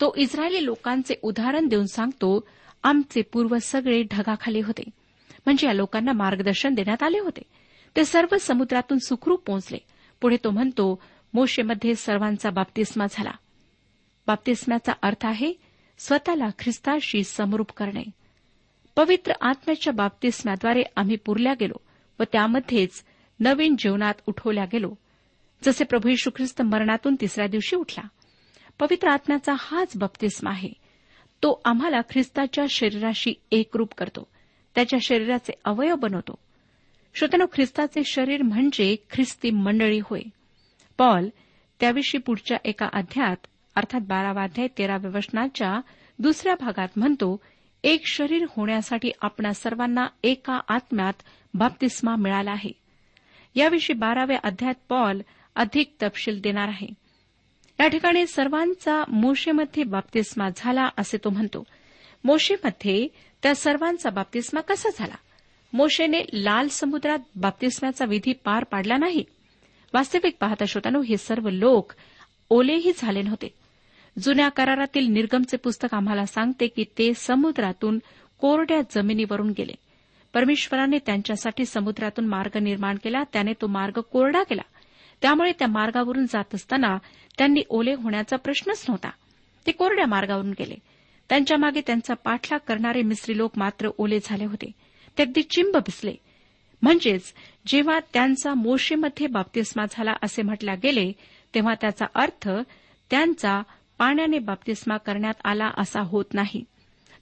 तो 0.00 0.14
इस्रायली 0.16 0.64
लोकांचे 0.64 1.14
उदाहरण 1.22 1.68
देऊन 1.68 1.86
सांगतो 1.86 2.48
आमचे 2.82 3.22
पूर्व 3.22 3.56
सगळे 3.62 4.02
ढगाखाली 4.02 4.60
होते. 4.60 4.82
म्हणजे 5.44 5.66
या 5.66 5.72
लोकांना 5.72 6.12
मार्गदर्शन 6.12 6.74
देण्यात 6.74 7.02
आले 7.02 7.18
होते. 7.18 7.42
ते 7.96 8.04
सर्व 8.04 8.36
समुद्रातून 8.40 8.98
सुखरूप 8.98 9.46
पोहोचले. 9.46 9.78
पुढे 10.20 10.36
तो 10.44 10.50
म्हणतो 10.50 11.02
मोशेमध्ये 11.34 11.94
सर्वांचा 11.94 12.50
बाप्तिस्मा 12.50 13.06
झाला. 13.10 13.30
बाप्तिस्म्याचा 14.26 14.92
अर्थ 15.02 15.26
आहे 15.26 15.52
स्वतःला 15.98 16.48
ख्रिस्ताशी 16.58 17.24
समरूप 17.24 17.72
करणे. 17.72 18.02
पवित्र 18.96 19.32
आत्म्याच्या 19.40 19.92
बाप्तिस्म्याद्वारे 19.92 20.82
आम्ही 20.96 21.16
पुरल्या 21.16 21.54
गेलो. 21.60 21.85
व 22.20 22.22
त्यामध्येच 22.32 23.04
नवीन 23.40 23.76
जीवनात 23.78 24.14
उठवल्या 24.26 24.64
गेलो. 24.64 24.94
जसे 25.62 25.84
प्रभू 25.84 26.08
यशू 26.08 26.30
ख्रिस्त 26.36 26.62
मरणातून 26.62 27.16
तिसऱ्या 27.20 27.46
दिवशी 27.46 27.76
उठला. 27.76 28.08
पवित्र 28.78 29.08
आत्म्याचा 29.08 29.54
हाच 29.58 29.92
बप्तिस्मा 29.96 30.50
आहे. 30.50 30.68
तो 31.42 31.60
आम्हाला 31.64 32.00
ख्रिस्ताच्या 32.00 32.64
शरीराशी 32.70 33.34
एकरूप 33.50 33.94
करतो. 33.98 34.28
त्याच्या 34.74 34.98
शरीराचे 35.02 35.52
अवयव 35.64 35.94
बनवतो. 35.94 36.38
श्रोतनो 37.14 37.46
ख्रिस्ताचे 37.52 38.02
शरीर 38.04 38.42
म्हणजे 38.42 38.96
ख्रिस्ती 39.10 39.50
मंडळी 39.50 40.00
होय. 40.04 40.20
पॉल 40.98 41.28
त्याविषयी 41.80 42.20
पुढच्या 42.20 42.56
एका 42.64 42.88
अध्यात 42.92 43.36
अर्थात 43.74 44.00
बारावाध्याय 44.00 44.68
तेराव्या 44.78 45.10
वचनाच्या 45.14 45.80
दुसऱ्या 46.18 46.54
भागात 46.60 46.88
म्हणतो 46.96 47.40
एक 47.86 48.06
शरीर 48.06 48.46
होण्यासाठी 48.56 49.10
आपणा 49.22 49.52
सर्वांना 49.52 50.06
एका 50.22 50.60
आत्म्यात 50.68 51.12
बाप्तिस्मा 51.54 52.16
मिळाला 52.16 52.50
आहे. 52.50 52.70
याविषयी 53.54 53.96
बाराव्या 53.96 54.38
अध्यायात 54.44 54.74
पॉल 54.88 55.20
अधिक 55.56 55.94
तपशील 56.02 56.40
देणार 56.40 56.68
आहे. 56.68 56.86
या 57.80 57.88
ठिकाणी 57.88 58.26
सर्वांचा 58.26 59.04
मोशेमध्ये 59.08 59.84
बाप्तिस्मा 59.84 60.48
झाला 60.56 60.88
असे 60.98 61.16
तो 61.16 61.30
म्हणतो. 61.30 61.64
मोशेमध्ये 62.24 63.08
त्या 63.42 63.54
सर्वांचा 63.54 64.10
बाप्तिस्मा 64.10 64.60
कसा 64.60 64.88
झाला? 64.98 65.14
मोशेने 65.72 66.22
लाल 66.32 66.68
समुद्रात 66.68 67.18
बाप्तिस्म्याचा 67.36 68.04
विधी 68.04 68.32
पार 68.32 68.64
पाडला 68.64 68.96
नाही. 68.96 69.24
वास्तविक 69.94 70.36
पाहता 70.40 70.64
श्रोतानो 70.64 71.02
हे 71.02 71.16
सर्व 71.16 71.48
लोक 71.48 71.92
ओलेही 72.50 72.92
झाले 72.96 73.22
नव्हते. 73.22 73.65
जुन्या 74.22 74.48
करारातील 74.48 75.06
निर्गमचे 75.06 75.56
पुस्तक 75.56 75.94
आम्हाला 75.94 76.26
सांगते 76.26 76.66
की 76.66 76.84
ते 76.98 77.14
समुद्रातून 77.14 77.98
कोरड्या 78.38 78.80
जमिनीवरून 78.94 79.52
गेले. 79.58 79.72
परमेश्वराने 80.34 80.98
त्यांच्यासाठी 80.98 81.64
समुद्रातून 81.64 82.26
मार्ग 82.26 82.58
निर्माण 82.58 82.96
केला 83.04 83.22
त्याने 83.32 83.52
तो 83.52 83.66
मार्ग 83.66 84.00
कोरडा 84.00 84.42
केला. 84.42 84.62
त्यामुळे 85.22 85.52
त्या 85.52 85.68
मार्गावरून 85.68 86.26
जात 86.26 86.54
असताना 86.54 86.98
त्यांनी 87.38 87.62
ओले 87.68 87.94
होण्याचा 87.94 88.36
प्रश्नच 88.36 88.84
नव्हता. 88.88 89.10
ते 89.66 89.72
कोरड्या 89.72 90.06
मार्गावरून 90.06 90.50
गेले. 90.50 90.74
त्यांच्या 91.28 91.56
मागे 91.58 91.80
त्यांचा 91.80 92.14
पाठलाग 92.14 92.58
करणारे 92.68 93.02
मिस्री 93.02 93.36
लोक 93.36 93.52
मात्र 93.56 93.88
ओले 93.98 94.18
झाले 94.24 94.44
होते. 94.44 94.70
ते 95.18 95.22
अगदी 95.22 95.42
चिंब 95.42 95.76
भिसले 95.76 96.14
म्हणजेच 96.82 97.32
जेव्हा 97.66 97.98
त्यांचा 98.12 98.54
मोशेमध्ये 98.54 99.26
बाप्तिस्मा 99.26 99.84
झाला 99.90 100.12
असे 100.22 100.42
म्हटल्या 100.42 100.74
गेले 100.74 101.12
तेव्हा 101.54 101.74
त्याचा 101.80 102.06
अर्थ 102.14 102.48
त्यांचा 103.10 103.62
पाण्याने 103.98 104.38
बाप्तिस्मा 104.38 104.96
करण्यात 104.96 105.34
आला 105.44 105.70
असा 105.78 106.00
होत 106.00 106.24
नाही. 106.32 106.64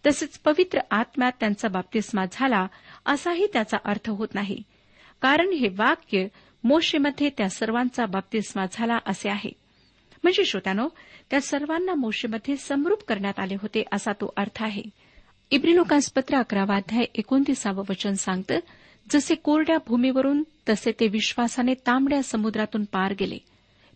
तसेच 0.06 0.38
पवित्र 0.38 0.78
आत्म्यात 0.90 1.32
त्यांचा 1.40 1.68
बाप्तिस्मा 1.68 2.24
झाला 2.32 2.66
असाही 3.06 3.46
त्याचा 3.52 3.76
अर्थ 3.84 4.10
होत 4.10 4.28
नाही. 4.34 4.62
कारण 5.22 5.48
हे 5.52 5.68
वाक्य 5.68 6.26
मोशेमध्ये 6.64 7.30
त्या 7.30 7.48
सर्वांचा 7.48 8.06
बाप्तिस्मा 8.06 8.64
झाला 8.72 8.98
असे 9.06 9.28
आहे. 9.28 9.50
म्हणजे 10.22 10.44
श्रोत्यानो 10.44 10.88
त्या 11.30 11.40
सर्वांना 11.40 11.94
मोशेमध्ये 11.94 12.56
समरूप 12.56 13.02
करण्यात 13.02 13.38
आले 13.38 13.54
होते 13.54 13.84
असा 13.92 14.12
तो 14.12 14.32
अर्थ 14.36 14.62
आहे. 14.62 14.82
इब्रिलोकांसपत्र 15.50 16.36
अकरावाध्याय 16.36 17.04
एकोणतीसावं 17.14 17.84
वचन 17.90 18.12
सांगतं 18.12 18.58
जसे 19.10 19.34
कोरड्या 19.34 19.78
भूमीवरून 19.86 20.42
तसे 20.68 20.92
ते 21.00 21.08
विश्वासाने 21.08 21.74
तांबड्या 21.74 22.22
समुद्रातून 22.22 22.84
पार 22.84 23.14
गेले. 23.20 23.38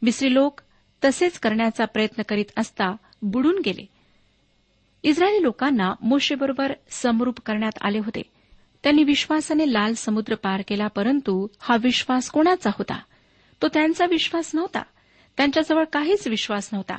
मिस्री 0.03 0.35
लोक 0.35 0.61
तसेच 1.05 1.39
करण्याचा 1.39 1.85
प्रयत्न 1.85 2.23
करीत 2.29 2.45
असता 2.57 2.97
बुडून 3.23 3.63
गेले. 3.65 3.87
इस्रायली 5.03 5.43
लोकांना 5.43 5.95
मोशेबरोबर 6.03 6.73
समरूप 6.91 7.41
करण्यात 7.41 7.73
आले 7.81 7.99
होते. 7.99 8.23
त्यांनी 8.83 9.05
विश्वासाने 9.05 9.73
लाल 9.73 9.95
समुद्र 9.95 10.35
पार 10.35 10.63
केला 10.69 10.87
परंतु 10.87 11.49
हा 11.61 11.77
विश्वास 11.83 12.31
कोणाचा 12.31 12.71
होता? 12.79 13.01
तो 13.63 13.69
त्यांचा 13.69 14.07
विश्वास 14.07 14.51
नव्हता. 14.55 14.83
त्यांच्याजवळ 15.37 15.85
काहीच 15.85 16.27
विश्वास 16.27 16.69
नव्हता. 16.73 16.97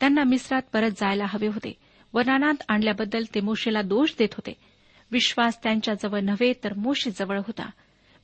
त्यांना 0.00 0.24
मिस्रात 0.24 0.62
परत 0.72 0.90
जायला 0.90 1.24
हवे 1.28 1.46
होते. 1.46 1.72
वनानात 2.12 2.54
आणल्याबद्दल 2.68 3.24
ते 3.34 3.40
मोशेला 3.40 3.82
दोष 3.82 4.12
देत 4.18 4.28
होते. 4.32 4.52
विश्वास 5.10 5.62
त्यांच्याजवळ 5.62 6.20
नव्हे 6.20 6.52
तर 6.64 6.74
मोशेजवळ 6.74 7.38
होता. 7.38 7.70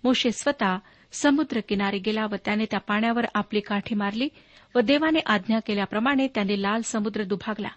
मोशे 0.04 0.30
स्वतः 0.30 0.76
समुद्र 1.12 1.60
किनारी 1.68 1.98
गेला 1.98 2.26
व 2.26 2.34
त्याने 2.44 2.64
त्या 2.64 2.80
पाण्यावर 2.80 3.24
आपली 3.34 3.60
काठी 3.60 3.94
मारली. 3.94 4.28
व 4.74 4.80
देवाने 4.80 5.18
आज्ञा 5.26 5.58
केल्याप्रमाणे 5.58 6.28
त्यांनी 6.28 6.62
लाल 6.62 6.80
समुद्र 6.84 7.22
दुभागला. 7.24 7.68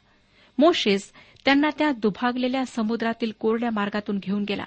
मोशेस 0.57 1.11
त्यांना 1.45 1.69
त्या 1.77 1.91
दुभागलेल्या 1.91 2.65
समुद्रातील 2.65 3.31
कोरड्या 3.39 3.69
मार्गातून 3.71 4.17
घेऊन 4.17 4.43
गेला. 4.43 4.65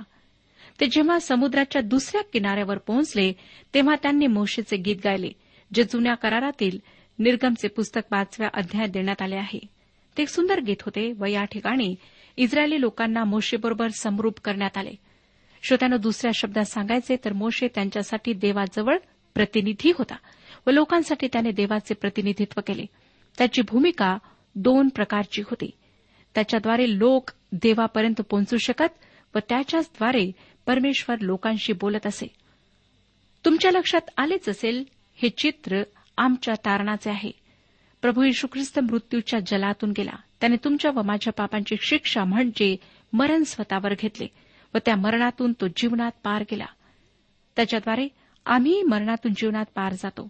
ते 0.80 0.86
जेव्हा 0.86 1.18
समुद्राच्या 1.18 1.82
दुसऱ्या 1.82 2.22
किनाऱ्यावर 2.22 2.78
पोहोचले 2.78 3.32
तेव्हा 3.74 3.94
त्यांनी 4.02 4.26
मोशेचे 4.26 4.76
गीत 4.76 4.96
गायले 5.04 5.30
जे 5.74 5.84
जुन्या 5.84 6.14
करारातील 6.14 6.78
निर्गमचे 7.18 7.68
पुस्तक 7.68 8.00
पाचव्या 8.10 8.48
अध्यायात 8.54 8.88
देण्यात 8.88 9.22
आले 9.22 9.36
आहे. 9.36 9.60
ते 10.16 10.22
एक 10.22 10.28
सुंदर 10.28 10.60
गीत 10.60 10.76
होते 10.80 11.12
व 11.12 11.24
या 11.24 11.44
ठिकाणी 11.44 11.94
इस्रायली 12.36 12.80
लोकांना 12.80 13.24
मोशेबरोबर 13.24 13.88
समरूप 13.88 14.40
करण्यात 14.44 14.78
आले. 14.78 14.92
श्रोत्यानं 15.62 15.96
दुसऱ्या 16.00 16.32
शब्दात 16.34 16.64
सांगायचे 16.64 17.16
तर 17.24 17.32
मोशे 17.32 17.68
त्यांच्यासाठी 17.68 18.32
देवाजवळ 18.32 18.96
प्रतिनिधी 19.34 19.92
होता. 19.98 20.16
व 20.66 20.70
लोकांसाठी 20.70 21.28
त्याने 21.32 21.50
देवाचे 21.50 21.94
प्रतिनिधित्व 21.94 22.60
केले. 22.66 22.84
त्याची 23.38 23.62
भूमिका 23.62 24.18
दोन 24.54 24.88
प्रकारची 24.88 25.42
होती. 25.42 25.70
त्याच्याद्वारे 26.34 26.98
लोक 26.98 27.30
देवापर्यंत 27.52 28.20
पोहोचू 28.20 28.56
शकत 28.56 28.94
व 29.34 29.38
त्याच्याचद्वारे 29.48 30.32
परमेश्वर 30.66 31.18
लोकांशी 31.18 31.72
बोलत 31.72 32.06
असे. 32.06 32.26
तुमच्या 33.44 33.70
लक्षात 33.70 34.00
आलेच 34.16 34.48
असेल 34.48 34.84
हे 35.14 35.28
चित्र 35.28 35.82
आमच्या 36.16 36.54
तारणाचे 36.54 37.10
आहे. 37.10 37.30
प्रभू 38.02 38.22
यशू 38.22 38.46
ख्रिस्त 38.52 38.78
मृत्यूच्या 38.78 39.40
जलातून 39.46 39.90
गेला. 39.96 40.12
त्याने 40.40 40.56
तुमच्या 40.56 40.90
व 40.90 41.02
माझ्या 41.02 41.32
पापांची 41.32 41.76
शिक्षा 41.80 42.24
म्हणजे 42.24 42.76
मरण 43.12 43.42
स्वतःवर 43.42 43.94
घेतले 43.98 44.26
व 44.74 44.78
त्या 44.78 44.96
मरणातून 44.96 45.52
तो 45.52 45.66
जीवनात 45.68 46.10
पार 46.24 46.42
गेला. 46.50 46.66
त्याच्याद्वारे 47.56 48.08
आम्ही 48.46 48.82
मरणातून 48.82 49.32
जीवनात 49.32 49.64
पार 49.74 49.92
जातो. 49.92 50.28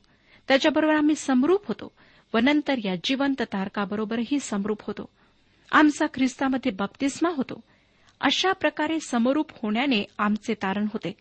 त्याच्याबरोबर 0.51 0.95
आम्ही 0.95 1.15
समरूप 1.15 1.67
होतो. 1.67 1.93
व 2.35 2.39
नंतर 2.39 2.75
या 2.85 2.95
जिवंत 3.05 3.43
तारकाबरोबरही 3.43 4.41
समरूप 4.41 4.79
होतो. 4.83 5.09
आमचा 5.73 6.07
ख्रिस्तामध्ये 6.15 6.73
बप्तिस्मा 6.73 7.31
होतो. 7.37 7.61
अशा 8.21 8.53
प्रकारे 8.53 9.01
समरूप 9.01 9.51
होण्याने 9.63 10.05
आमचे 10.19 10.55
तारण 10.55 10.85
होते. 10.85 11.17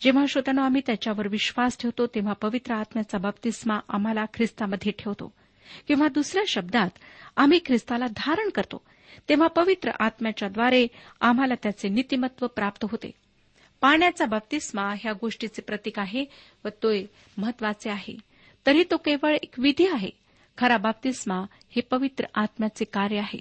जेव्हा 0.00 0.24
श्रोतांना 0.28 0.62
आम्ही 0.62 0.80
त्याच्यावर 0.86 1.28
विश्वास 1.28 1.78
ठेवतो 1.78 2.06
तेव्हा 2.06 2.32
पवित्र 2.32 2.74
आत्म्याचा 2.74 3.18
बप्तिस्मा 3.18 3.78
आम्हाला 3.88 4.24
ख्रिस्तामध्ये 4.34 4.92
ठेवतो. 4.92 5.32
किंवा 5.88 6.08
दुसऱ्या 6.08 6.42
शब्दात 6.48 6.90
आम्ही 7.36 7.60
ख्रिस्ताला 7.66 8.06
धारण 8.16 8.48
करतो. 8.48 8.82
तेव्हा 9.28 9.48
पवित्र 9.48 9.90
आत्म्याच्याद्वारे 10.00 10.86
आम्हाला 11.20 11.54
त्याचे 11.62 11.88
नीतिमत्व 11.88 12.46
प्राप्त 12.46 12.86
होते. 12.90 13.10
पाण्याचा 13.80 14.26
बाप्तिस्मा 14.26 14.94
ह्या 15.00 15.12
गोष्टीचे 15.12 15.62
प्रतीक 15.62 15.98
आहे 15.98 16.24
व 16.64 16.68
तो 16.68 16.92
महत्त्वाचे 17.38 17.90
आहे. 17.90 18.29
तरी 18.66 18.84
तो 18.90 18.96
केवळ 18.96 19.34
एक 19.42 19.54
विधी 19.58 19.86
आहे. 19.86 20.10
खरा 20.58 20.76
बाप्तिस्मा 20.76 21.34
हे 21.70 21.80
पवित्र 21.80 22.24
आत्म्याचे 22.34 22.84
कार्य 22.84 23.18
आहे. 23.18 23.40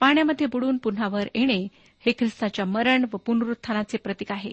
पाण्यामध्ये 0.00 0.46
बुडून 0.46 0.76
पुन्हा 0.76 1.08
वर 1.08 1.26
येणे 1.34 1.68
हे 2.00 2.12
ख्रिस्ताच्या 2.12 2.64
मरण 2.64 3.04
व 3.12 3.16
पुनरुत्थानाचे 3.16 3.96
प्रतीक 3.98 4.32
आहे. 4.32 4.52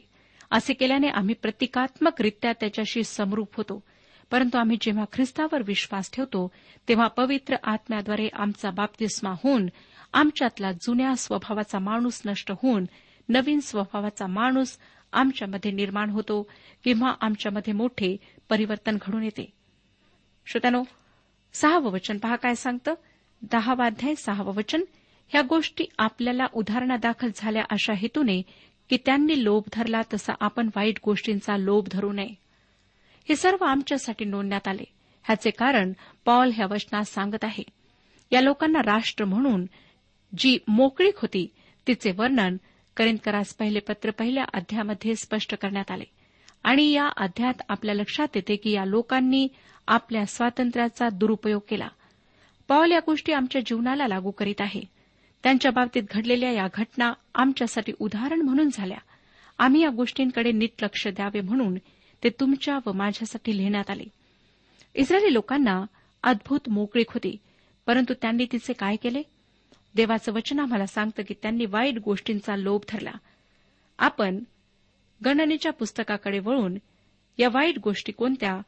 असे 0.51 0.73
केल्याने 0.73 1.07
आम्ही 1.07 1.35
प्रतिकात्मकरित्या 1.35 2.53
त्याच्याशी 2.53 3.03
समरूप 3.03 3.55
होतो. 3.55 3.83
परंतु 4.31 4.57
आम्ही 4.57 4.77
जेव्हा 4.81 5.05
ख्रिस्तावर 5.13 5.62
विश्वास 5.65 6.12
ठेवतो 6.13 6.51
तेव्हा 6.88 7.07
पवित्र 7.07 7.55
आत्म्याद्वारे 7.63 8.27
आमचा 8.33 8.69
बाप्तिस्मा 8.69 9.29
होऊन 9.43 9.67
आमच्यातला 10.13 10.71
जुन्या 10.71 11.15
स्वभावाचा 11.15 11.79
माणूस 11.79 12.21
नष्ट 12.25 12.51
होऊन 12.51 12.85
नवीन 13.29 13.59
स्वभावाचा 13.59 14.27
माणूस 14.27 14.77
आमच्यामध्ये 15.13 15.71
निर्माण 15.71 16.09
होतो 16.09 16.49
किंवा 16.83 17.13
आमच्यामध्ये 17.21 17.73
मोठे 17.73 18.17
परिवर्तन 18.49 18.97
घडून 19.01 19.23
येते. 19.23 19.59
श्रोत्यानो 20.51 20.83
सहावं 21.53 21.91
वचन 21.91 22.17
पहा 22.17 22.35
काय 22.35 22.55
सांगतं? 22.55 22.93
दहावाध्याय 23.41 24.15
सहावं 24.15 24.53
वचन. 24.53 24.83
ह्या 25.27 25.41
गोष्टी 25.41 25.85
आपल्याला 25.97 26.45
उदाहरणादाखल 26.53 27.29
झाल्या 27.35 27.63
अशा 27.69 27.93
हेतूने 27.93 28.41
की 28.89 28.97
त्यांनी 29.05 29.43
लोभ 29.43 29.63
धरला 29.73 30.01
तसा 30.13 30.33
आपण 30.39 30.69
वाईट 30.75 30.99
गोष्टींचा 31.05 31.57
लोभ 31.57 31.88
धरू 31.91 32.13
नये. 32.13 32.29
हे 33.29 33.35
सर्व 33.35 33.63
आमच्यासाठी 33.63 34.25
नोंदण्यात 34.25 34.67
आले. 34.67 34.83
ह्याचे 35.23 35.49
कारण 35.49 35.93
पॉल 36.25 36.51
ह्या 36.53 36.65
वचनात 36.65 37.03
सांगत 37.03 37.43
आहे. 37.43 37.63
या 38.31 38.41
लोकांना 38.41 38.79
राष्ट्र 38.79 39.25
म्हणून 39.25 39.65
जी 40.38 40.57
मोकळीक 40.67 41.17
होती 41.17 41.47
तिचे 41.88 42.12
वर्णन 42.12 42.57
करिंदकरास 42.97 43.53
पहिले 43.53 43.79
पत्र 43.79 44.12
पहिल्या 44.12 44.43
अध्यामध्ये 44.53 45.15
स्पष्ट 45.15 45.55
करण्यात 45.55 45.91
आले. 45.91 46.03
आणि 46.63 46.91
या 46.91 47.09
अध्यात 47.17 47.53
आपल्या 47.69 47.95
लक्षात 47.95 48.27
येते 48.35 48.55
की 48.55 48.71
या 48.71 48.85
लोकांनी 48.85 49.47
आपल्या 49.89 50.25
स्वातंत्र्याचा 50.25 51.10
दुरुपयोग 51.10 51.62
केला. 51.69 51.88
पॉल 52.67 52.91
या 52.91 52.99
गोष्टी 53.06 53.32
आमच्या 53.32 53.62
जीवनाला 53.65 54.08
लागू 54.08 54.32
करीत 54.32 54.62
आहे. 54.62 54.82
त्यांच्या 55.43 55.71
बाबतीत 55.71 56.04
घडलेल्या 56.12 56.52
या 56.52 56.67
घटना 56.73 57.13
आमच्यासाठी 57.36 57.93
उदाहरण 57.99 58.41
म्हणून 58.41 58.69
झाल्या. 58.73 58.97
आम्ही 59.58 59.82
या 59.82 59.89
गोष्टींकडे 59.89 60.52
नीट 60.52 60.84
लक्ष 60.84 61.08
द्यावे 61.08 61.41
म्हणून 61.41 61.75
ते 62.23 62.30
तुमच्या 62.30 62.80
व 62.86 62.91
माझ्यासाठी 62.91 63.58
लिहिण्यात 63.58 63.89
आले. 63.89 64.04
इस्रायली 64.95 65.34
लोकांना 65.34 65.86
अद्भुत 66.23 66.69
मोकळीक 66.69 67.12
होती 67.12 67.38
परंतु 67.86 68.13
त्यांनी 68.21 68.45
तिचे 68.52 68.73
काय 68.73 68.95
केले? 68.95 69.21
देवाचं 69.95 70.32
वचन 70.32 70.60
आम्हाला 70.60 70.86
सांगतं 70.86 71.23
की 71.23 71.34
त्यांनी 71.41 71.65
वाईट 71.65 71.95
गोष्टींचा 72.06 72.56
लोभ 72.56 72.82
धरला. 72.89 73.13
आपण 73.97 74.39
गणनेच्या 75.25 75.71
पुस्तकाकडे 75.71 76.39
वळून 76.39 76.78
या 77.38 77.49
वाईट 77.52 77.80
गोष्टी 77.84 78.12
कोणत्या? 78.12 78.60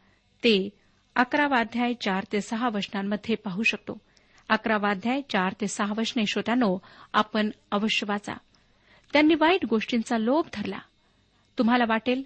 ते 0.43 0.69
अकरावाध्याय 1.15 1.93
चार 1.93 2.25
ते 2.31 2.41
सहा 2.41 2.69
वचनांमध्ये 2.69 3.35
पाहू 3.35 3.63
शकतो. 3.63 4.01
अकरावाध्याय 4.49 5.21
चार 5.21 5.53
ते 5.61 5.67
सहा 5.67 5.93
वचने 5.97 6.25
श्रोत्यानो 6.25 6.77
आपण 7.13 7.49
अवश्य 7.71 8.05
वाचा. 8.09 8.33
त्यांनी 9.13 9.33
वाईट 9.33 9.65
गोष्टींचा 9.65 10.17
लोभ 10.17 10.47
धरला. 10.53 10.79
तुम्हाला 11.57 11.83
वाटेल 11.87 12.23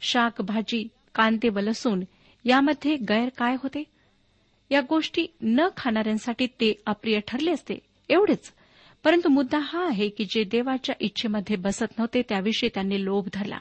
शाक 0.00 0.42
भाजी 0.42 0.88
कांदे 1.14 1.48
व 1.48 1.58
लसूण 1.58 2.04
यामध्ये 2.44 2.96
गैर 2.96 3.28
काय 3.28 3.54
होते? 3.54 3.82
या 4.70 4.80
गोष्टी 4.80 5.26
न 5.42 5.68
खाणाऱ्यांसाठी 5.76 6.46
ते 6.46 6.82
अप्रिय 6.86 7.20
ठरले 7.28 7.52
असते 7.52 7.74
एवढेच. 8.08 8.52
परंतु 9.04 9.28
मुद्दा 9.28 9.58
हा 9.62 9.86
आहे 9.86 10.08
की 10.08 10.24
जे 10.24 10.44
देवाच्या 10.44 10.94
इच्छेमध्ये 11.00 11.56
बसत 11.56 11.98
नव्हते 11.98 12.22
त्याविषयी 12.22 12.70
त्यांनी 12.74 13.04
लोभ 13.04 13.28
धरला. 13.32 13.58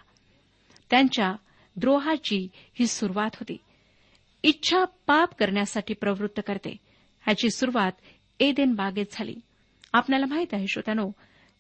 त्यांच्या 0.89 1.35
द्रोहाची 1.75 2.47
ही 2.79 2.87
सुरुवात 2.87 3.29
होती. 3.33 3.57
इच्छा 4.43 4.85
पाप 5.07 5.33
करण्यासाठी 5.39 5.93
प्रवृत्त 5.93 6.41
करते. 6.47 6.69
ह्याची 7.25 7.49
सुरुवात 7.49 7.91
एदेन 8.39 8.73
बागेत 8.73 9.05
झाली. 9.11 9.35
आपल्याला 9.93 10.25
माहीत 10.25 10.53
आहे 10.53 10.67
श्रोत्यानो 10.67 11.11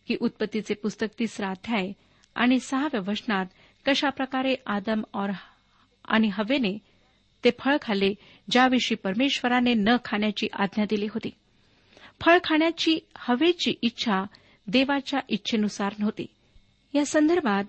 की 0.07 0.17
उत्पत्तीचे 0.19 0.73
पुस्तक 0.73 1.07
तिसरा 1.19 1.49
अध्याय 1.49 1.91
आणि 2.35 2.59
सहाव्या 2.59 3.01
वचनात 3.07 3.45
कशाप्रकारे 3.85 4.55
आदम 4.65 5.03
और 5.13 5.29
आणि 6.05 6.27
हवेने 6.27 6.77
ते 7.43 7.49
फळ 7.59 7.77
खाल्ले 7.81 8.13
ज्याविषयी 8.49 8.95
परमेश्वराने 8.95 9.73
न 9.73 9.89
खाण्याची 10.05 10.47
आज्ञा 10.53 10.85
दिली 10.89 11.05
होती. 11.05 11.29
फळ 12.25 12.37
खाण्याची 12.43 12.99
हवेची 13.17 13.73
इच्छा 13.81 14.23
देवाच्या 14.67 15.19
इच्छेनुसार 15.29 15.93
नव्हती. 15.99 16.25
या 16.93 17.05
संदर्भात 17.05 17.63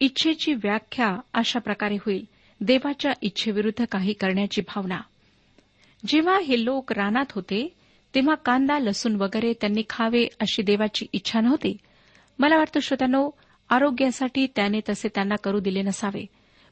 इच्छेची 0.00 0.54
व्याख्या 0.54 1.20
अशा 1.32 1.58
प्रकारे 1.58 1.94
होईल. 1.94 2.28
देवाच्या 2.66 3.12
इच्छेविरुद्ध 3.22 3.84
काही 3.92 4.12
करण्याची 4.12 4.60
भावना. 4.60 5.00
जेव्हा 6.06 6.38
हे 6.38 6.64
लोक 6.64 6.92
रानात 6.92 7.24
होते 7.30 7.74
तेव्हा 8.14 8.34
कांदा 8.34 8.78
लसूण 8.78 9.14
वगैरे 9.14 9.52
त्यांनी 9.52 9.82
खावे 9.90 10.26
अशी 10.40 10.62
देवाची 10.62 11.06
इच्छा 11.12 11.40
नव्हती. 11.40 11.76
मला 12.38 12.56
वाटतं 12.56 12.80
श्रोत्यानो 12.80 13.30
आरोग्यासाठी 13.68 14.46
त्याने 14.46 14.80
तसे 14.88 15.08
त्यांना 15.08 15.34
करू 15.36 15.60
दिले 15.60 15.82
नसावे. 15.82 16.26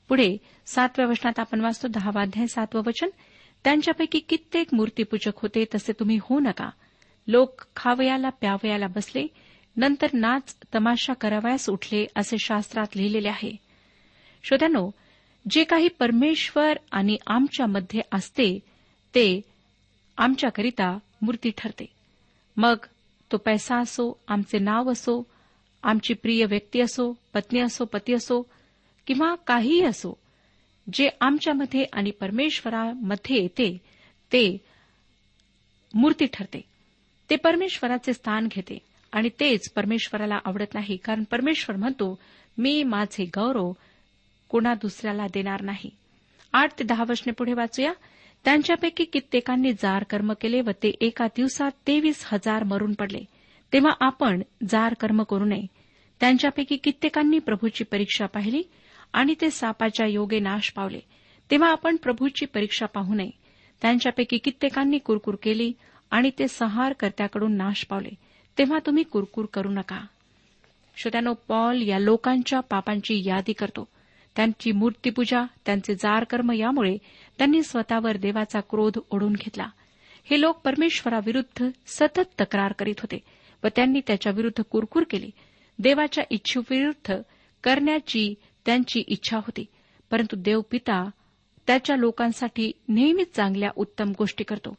पुढे 0.09 0.37
सातव्या 0.67 1.07
वचनात 1.07 1.39
आपण 1.39 1.61
वाचतो 1.61 1.89
दहावाध्याय 1.89 2.47
सातवं 2.47 2.83
वचन. 2.87 3.09
त्यांच्यापैकी 3.65 4.19
कित्येक 4.19 4.75
मूर्तीपूजक 4.75 5.33
होते 5.37 5.65
तसे 5.75 5.93
तुम्ही 5.93 6.19
होऊ 6.23 6.41
नका. 6.41 6.71
लोक 7.27 7.63
खावयाला 7.77 8.29
प्यावयाला 8.29 8.87
बसले 8.87 9.27
नंतर 9.77 10.07
नाच 10.13 10.57
तमाशा 10.75 11.13
करावयास 11.13 11.69
उठले 11.69 12.07
असे 12.17 12.37
शास्त्रात 12.39 12.97
लिहिलेले 12.97 13.29
आहे. 13.29 13.57
श्रोत्यानो 14.45 14.91
जे 15.51 15.65
काही 15.65 15.89
परमेश्वर 15.89 16.79
आणि 16.93 17.17
आमच्यामध्ये 17.27 18.01
असते 18.13 18.59
ते 19.15 19.41
आमच्याकरिता 20.17 20.99
मूर्ती 21.23 21.51
ठरते. 21.59 21.85
मग 22.57 22.77
तो 23.33 23.37
पैसा 23.37 23.79
असो 23.81 24.13
आमचे 24.29 24.59
नाव 24.59 24.91
असो 24.93 25.23
आमची 25.83 26.15
प्रिय 26.15 26.45
व्यक्ती 26.45 26.81
असो 26.81 27.13
पत्नी 27.35 27.61
असो 27.61 27.85
पती 27.85 28.13
असो 28.13 28.41
किंवा 29.07 29.35
काहीही 29.35 29.85
असो 29.85 30.19
जे 30.95 31.09
आमच्यामध्ये 31.21 31.85
आणि 31.93 32.11
परमेश्वरामध्ये 32.11 33.37
येते 33.37 33.77
ते 34.33 34.59
मूर्ती 35.95 36.27
ठरते. 36.33 36.61
ते 37.31 37.37
परमेश्वराचे 37.37 38.13
स्थान 38.13 38.47
घेते 38.47 38.79
आणि 39.13 39.29
तेच 39.41 39.71
परमेश्वराला 39.73 40.39
आवडत 40.45 40.75
नाही 40.75 40.97
कारण 40.97 41.25
परमेश्वर 41.25 41.77
म्हणतो 41.77 42.19
मी 42.59 42.83
माझे 42.83 43.25
गौरव 43.25 43.73
कुणा 44.53 44.75
दुसऱ्याला 44.75 45.27
देणार 45.27 45.63
नाही. 45.63 45.91
आठ 46.53 46.79
ते 46.79 46.85
दहा 46.85 47.05
वर्षने 47.09 47.33
पुढे 47.33 47.53
वाचूया. 47.53 47.93
त्यांच्यापैकी 48.45 49.05
कित्येकांनी 49.05 49.73
जार 49.73 50.03
कर्म 50.03 50.33
केले 50.41 50.61
व 50.61 50.71
ते 50.71 50.93
एका 51.01 51.27
दिवसात 51.27 51.71
तेवीस 51.87 52.25
हजार 52.33 52.65
मरून 52.65 52.93
पडले. 52.93 53.21
तेव्हा 53.73 53.93
आपण 54.01 54.43
जार 54.69 54.95
कर्म 54.95 55.23
करू 55.23 55.45
नये. 55.45 55.67
त्यांच्यापैकी 56.21 56.77
कित्येकांनी 56.77 57.39
प्रभूची 57.39 57.85
परीक्षा 57.85 58.27
पाहिली 58.27 58.63
आणि 59.13 59.35
ते 59.41 59.51
सापाच्या 59.51 60.07
योगे 60.07 60.39
नाश 60.39 60.71
पावले. 60.71 61.01
तेव्हा 61.51 61.71
आपण 61.71 61.97
प्रभूची 61.97 62.47
परीक्षा 62.47 62.87
पाहू 62.87 63.15
नये. 63.15 63.31
त्यांच्यापैकी 63.83 64.39
कित्येकांनी 64.39 64.99
कुरकुर 64.99 65.35
केली 65.43 65.73
आणि 66.11 66.31
ते 66.39 66.49
संहारकर्त्याकडून 66.49 67.53
नाश 67.53 67.85
पावले. 67.85 68.11
तेव्हा 68.59 68.79
तुम्ही 68.87 69.03
कुरकुर 69.03 69.45
करू 69.53 69.71
नका. 69.71 70.07
श्रोत्यानो 70.97 71.35
पॉल 71.49 71.89
या 71.89 71.99
लोकांच्या 71.99 72.61
पापांची 72.61 73.23
यादी 73.27 73.53
करतो. 73.53 73.89
त्यांची 74.37 74.73
मूर्तीपूजा 74.73 75.45
त्यांचे 75.67 75.95
जार 75.95 76.25
कर्म 76.25 76.53
यामुळे 76.53 76.97
त्यांनी 77.39 77.63
स्वतःवर 77.63 78.17
देवाचा 78.17 78.61
क्रोध 78.61 78.99
ओढून 79.11 79.33
घेतला. 79.33 79.67
हे 80.25 80.41
लोक 80.41 80.61
परमेश्वराविरुद्ध 80.61 81.71
सतत 81.87 82.41
तक्रार 82.41 82.73
करीत 82.73 82.95
होते 82.99 83.19
व 83.65 83.67
त्यांनी 83.77 84.01
त्याच्याविरुद्ध 84.07 84.63
कुरकुर 84.63 85.03
केली. 85.11 85.31
देवाच्या 85.79 86.25
इच्छेविरुद्ध 86.31 87.21
करण्याची 87.65 88.35
त्यांची 88.67 89.01
इच्छा 89.01 89.37
होती 89.37 89.65
परंतु 90.11 90.37
देव 90.39 90.61
पिता 90.71 91.11
त्याच्या 91.67 91.97
लोकांसाठी 91.97 92.73
नेहमीच 92.89 93.33
चांगल्या 93.37 93.71
उत्तम 93.77 94.13
गोष्टी 94.19 94.45
करतो. 94.45 94.75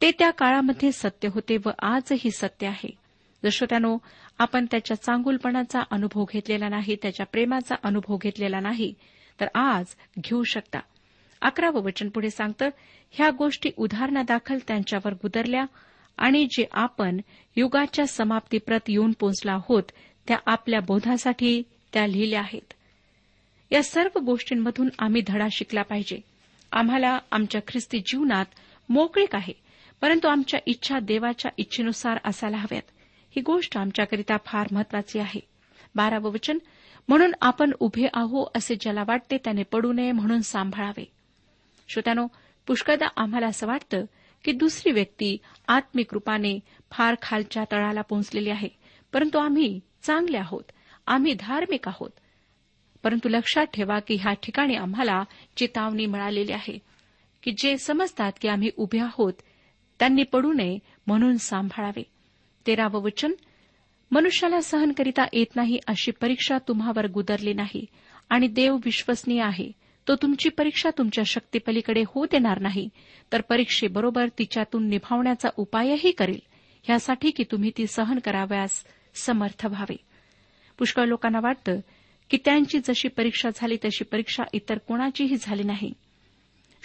ते 0.00 0.10
त्या 0.10 0.30
काळामध्ये 0.30 0.92
सत्य 0.92 1.28
होते 1.34 1.56
व 1.66 1.70
आजही 1.82 2.30
सत्य 2.30 2.66
आहे. 2.66 3.05
जसं 3.46 3.66
त्यानो 3.70 3.98
आपण 4.38 4.66
त्याच्या 4.70 5.02
चांगुलपणाचा 5.02 5.80
अनुभव 5.90 6.24
घेतलेला 6.24 6.68
नाही 6.68 6.96
त्याच्या 7.02 7.26
प्रेमाचा 7.26 7.74
अनुभव 7.82 8.16
घेतलेला 8.16 8.60
नाही 8.60 8.94
तर 9.40 9.46
आज 9.54 9.86
घेऊ 10.20 10.42
शकता. 10.42 10.78
अकरावं 11.42 11.82
वचन 11.82 12.08
पुढे 12.08 12.30
सांगतं 12.30 12.68
ह्या 13.10 13.30
गोष्टी 13.30 13.70
उदाहरणादाखल 13.76 14.58
त्यांच्यावर 14.68 15.12
गुदरल्या 15.12 15.64
आणि 16.18 16.46
जे 16.50 16.64
आपण 16.72 17.20
युगाच्या 17.56 18.06
समाप्तीप्रत 18.06 18.80
येऊन 18.88 19.12
पोचला 19.20 19.52
आहोत 19.52 19.82
त्या 20.28 20.38
आपल्या 20.46 20.80
बोधासाठी 20.80 21.62
त्या 21.92 22.06
लिहिल्या 22.06 22.40
आहेत. 22.40 22.72
या 23.72 23.82
सर्व 23.82 24.18
गोष्टींमधून 24.18 24.88
आम्ही 24.98 25.22
धडा 25.26 25.46
शिकला 25.52 25.82
पाहिजे. 25.82 26.20
आम्हाला 26.72 27.18
आमच्या 27.30 27.60
ख्रिस्ती 27.68 27.98
जीवनात 27.98 28.46
मोकळीक 28.88 29.34
आहे 29.34 29.52
परंतु 30.00 30.28
आमच्या 30.28 30.60
इच्छा 30.66 30.98
देवाच्या 30.98 31.50
इच्छेनुसार 31.56 32.18
असायला 32.24 32.56
हव्यात. 32.56 32.82
ही 33.36 33.42
गोष्ट 33.42 33.78
आमच्याकरिता 33.78 34.36
फार 34.44 34.66
महत्वाची 34.70 35.18
आहे. 35.18 35.40
बारावं 35.94 36.32
वचन 36.32 36.58
म्हणून 37.08 37.32
आपण 37.40 37.70
उभे 37.80 38.06
आहो 38.14 38.50
असे 38.56 38.74
ज्याला 38.74 39.04
वाटते 39.06 39.36
त्याने 39.36 39.62
पडू 39.62 39.92
नये 39.92 40.12
म्हणून 40.12 40.40
सांभाळावे. 40.40 41.04
श्रोत्यानो 41.88 42.26
पुष्कळदा 42.66 43.06
आम्हाला 43.16 43.46
असं 43.46 43.66
वाटतं 43.66 44.04
की 44.44 44.52
दुसरी 44.52 44.92
व्यक्ती 44.92 45.36
आत्मिक 45.68 46.06
रूपाने 46.12 46.60
फार 46.90 47.14
खालच्या 47.22 47.64
तळाला 47.72 48.00
पोहोचलेली 48.00 48.50
आहे 48.50 48.68
परंतु 49.12 49.38
आम्ही 49.38 49.80
चांगले 50.02 50.36
आहोत 50.36 50.64
आम्ही 51.06 51.34
धार्मिक 51.40 51.88
आहोत. 51.88 52.10
परंतु 53.02 53.28
लक्षात 53.28 53.66
ठेवा 53.66 53.98
की 53.98 54.14
ह्या 54.14 54.32
ठिकाणी 54.32 54.74
आम्हाला 54.74 55.24
चेतावणी 55.56 56.06
मिळालेली 56.06 56.52
आहे 56.52 56.78
की 57.42 57.54
जे 57.58 57.78
समजतात 57.78 58.32
की 58.40 58.48
आम्ही 58.48 58.70
उभे 58.76 58.98
आहोत 58.98 59.32
त्यांनी 59.98 60.22
पडू 60.22 60.52
नये 60.52 60.78
म्हणून 61.06 61.36
सांभाळावे. 61.36 62.15
तेरावं 62.66 63.02
वचन 63.02 63.32
मनुष्याला 64.10 64.60
सहन 64.60 64.92
करिता 64.92 65.24
येत 65.32 65.56
नाही 65.56 65.78
अशी 65.86 66.10
परीक्षा 66.10 66.58
तुम्हावर 66.68 67.06
गुदरली 67.06 67.52
नाही 67.52 67.86
आणि 68.30 68.48
देव 68.48 68.76
विश्वसनीय 68.84 69.42
आहे 69.42 69.72
तो 70.08 70.16
तुमची 70.16 70.48
परीक्षा 70.48 70.90
तुमच्या 70.98 71.24
शक्तीपलीकडे 71.26 72.02
होऊ 72.06 72.24
देणार 72.24 72.60
नाही 72.60 72.88
तर 73.32 73.40
परीक्षेबरोबर 73.40 74.26
तिच्यातून 74.38 74.88
निभावण्याचा 74.88 75.48
उपायही 75.56 76.10
करेल 76.10 76.38
ह्यासाठी 76.82 77.30
की 77.30 77.44
तुम्ही 77.44 77.70
ती 77.78 77.86
सहन 77.86 78.18
कराव्यास 78.18 78.84
समर्थ 79.14 79.66
व्हावे. 79.66 79.96
पुष्कळ 80.78 81.04
लोकांना 81.04 81.38
वाटतं 81.42 81.80
की 82.30 82.36
त्यांची 82.44 82.78
जशी 82.78 83.08
परीक्षा 83.08 83.48
झाली 83.54 83.76
तशी 83.76 84.04
परीक्षा 84.04 84.42
इतर 84.52 84.78
कोणाचीही 84.78 85.36
झाली 85.40 85.62
नाही. 85.62 85.92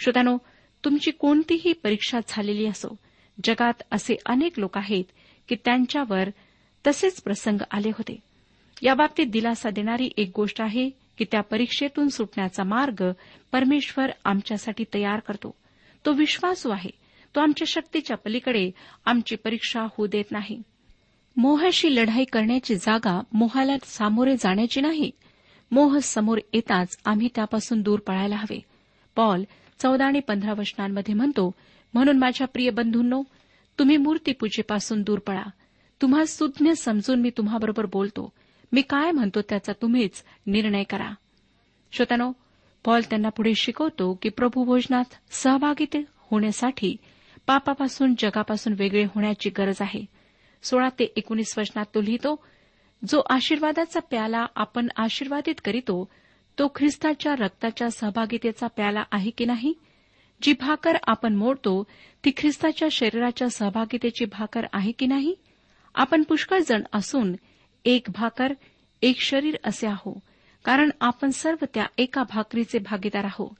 श्रोत्यानो 0.00 0.38
तुमची 0.84 1.10
कोणतीही 1.10 1.72
परीक्षा 1.72 2.18
झालेली 2.28 2.66
असो 2.66 2.96
जगात 3.44 3.82
असे 3.90 4.16
अनेक 4.26 4.58
लोक 4.58 4.78
आहेत 4.78 5.04
की 5.48 5.56
त्यांच्यावर 5.64 6.28
तसेच 6.86 7.22
प्रसंग 7.22 7.62
आले 7.70 7.88
होते. 7.88 8.18
याबाबतीत 8.82 9.26
दिलासा 9.26 9.70
देणारी 9.70 10.08
एक 10.16 10.30
गोष्ट 10.36 10.62
आहे 10.62 10.88
की 10.88 11.24
त्या 11.24 11.40
परीक्षेतून 11.40 12.08
सुटण्याचा 12.08 12.64
मार्ग 12.64 13.12
परमेश्वर 13.52 14.06
आमच्यासाठी 14.24 14.84
तयार 14.94 15.20
करतो. 15.20 15.54
तो 16.06 16.12
विश्वासू 16.12 16.70
आहे. 16.70 16.90
तो 17.34 17.40
आमच्या 17.40 17.64
शक्तीच्या 17.68 18.16
पलीकडे 18.16 18.70
आमची 19.04 19.36
परीक्षा 19.36 19.80
होऊ 19.80 20.06
देत 20.06 20.24
नाही. 20.30 20.62
मोहाशी 21.36 21.94
लढाई 21.94 22.24
करण्याची 22.24 22.74
जागा 22.74 23.20
मोहाला 23.32 23.72
सामोरे 23.84 24.36
जाण्याची 24.36 24.80
नाही. 24.80 25.10
मोह 25.70 25.98
समोर 25.98 26.38
येताच 26.52 26.98
आम्ही 27.04 27.28
त्यापासून 27.34 27.82
दूर 27.82 27.98
पळायला 27.98 28.36
हवे. 28.36 28.60
पॉल 29.16 29.44
चौदा 29.78 30.04
आणि 30.04 30.20
पंधरा 30.20 30.52
वचनांमध्ये 30.52 31.14
म्हणतो 31.14 31.50
म्हणून 31.94 32.18
माझ्या 32.18 32.46
प्रिय 32.46 32.70
बंधूंनो 32.70 33.22
तुम्ही 33.82 33.96
मूर्तीपूजेपासून 33.96 35.02
दूर 35.02 35.18
पळा. 35.18 35.42
तुम्हा 36.02 36.24
सुज्ञ 36.24 36.70
समजून 36.72 37.20
मी 37.20 37.30
तुम्हाबरोबर 37.30 37.86
बोलतो. 37.86 38.32
मी 38.72 38.82
काय 38.82 39.10
म्हणतो 39.10 39.42
त्याचा 39.42 39.72
तुम्हीच 39.72 40.24
निर्णय 40.46 40.82
करा. 40.82 41.10
श्रोत्यानो 41.92 42.32
पॉल 42.84 43.00
त्यांना 43.00 43.28
पुढे 43.28 43.54
शिकवतो 43.54 44.18
की 44.22 44.28
प्रभू 44.28 44.64
भोजनात 44.64 45.04
सहभागी 45.30 45.86
होण्यासाठी 46.30 46.96
पापापासून 47.46 48.14
जगापासून 48.18 48.72
वेगळे 48.72 49.04
होण्याची 49.04 49.50
गरज 49.50 49.76
आहे. 49.80 50.04
सोळा 50.62 50.88
ते 50.88 51.12
एकोणीस 51.16 51.58
वचनात 51.58 51.84
तो 51.94 52.00
लिहितो 52.00 52.44
जो 53.08 53.22
आशीर्वादाचा 53.30 54.00
प्याला 54.00 54.46
आपण 54.56 54.88
आशीर्वादित 54.96 55.54
करीतो 55.64 56.08
तो 56.58 56.72
ख्रिस्ताच्या 56.74 57.34
रक्ताच्या 57.38 57.90
सहभागितेचा 57.90 58.66
प्याला 58.66 59.02
आहे 59.12 59.30
की 59.30 59.44
नाही? 59.44 59.74
जी 60.42 60.52
भाकर 60.52 60.96
आपण 61.06 61.34
मोडतो 61.34 61.82
ती 62.24 62.30
ख्रिस्ताच्या 62.36 62.88
शरीराच्या 62.92 63.48
सहभागितेची 63.50 64.24
भाकर 64.24 64.66
आहे 64.72 64.92
की 64.92 65.06
नाही? 65.06 65.34
आपण 65.94 66.22
पुष्कळ 66.22 66.58
जण 66.58 66.82
असून 66.92 67.34
एक 67.84 68.06
भाकर 68.08 68.52
एक 69.02 69.20
शरीर 69.20 69.56
असे 69.64 69.86
आहो 69.86 70.18
कारण 70.64 70.90
आपण 71.00 71.30
सर्व 71.30 71.64
त्या 71.74 71.86
एका 71.98 72.22
भाकरीचे 72.22 72.78
भागीदार 72.78 73.24
आहोत 73.24 73.50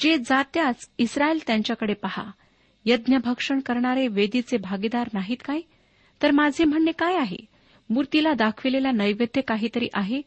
जे 0.00 0.16
जात्याच 0.18 0.88
इस्रायल 0.98 1.38
त्यांच्याकडे 1.46 1.94
पहा. 1.94 2.30
यज्ञभक्षण 2.84 3.60
करणारे 3.60 4.08
वेदीचे 4.08 4.56
भागीदार 4.56 5.08
नाहीत 5.12 5.36
काय? 5.44 5.60
तर 6.22 6.30
माझे 6.30 6.64
म्हणणे 6.64 6.92
काय 6.92 7.16
आहे? 7.16 7.36
मूर्तीला 7.90 8.32
दाखविलेला 8.32 8.90
नैवेद्य 8.90 9.40
काहीतरी 9.40 9.88
आहे 9.94 10.22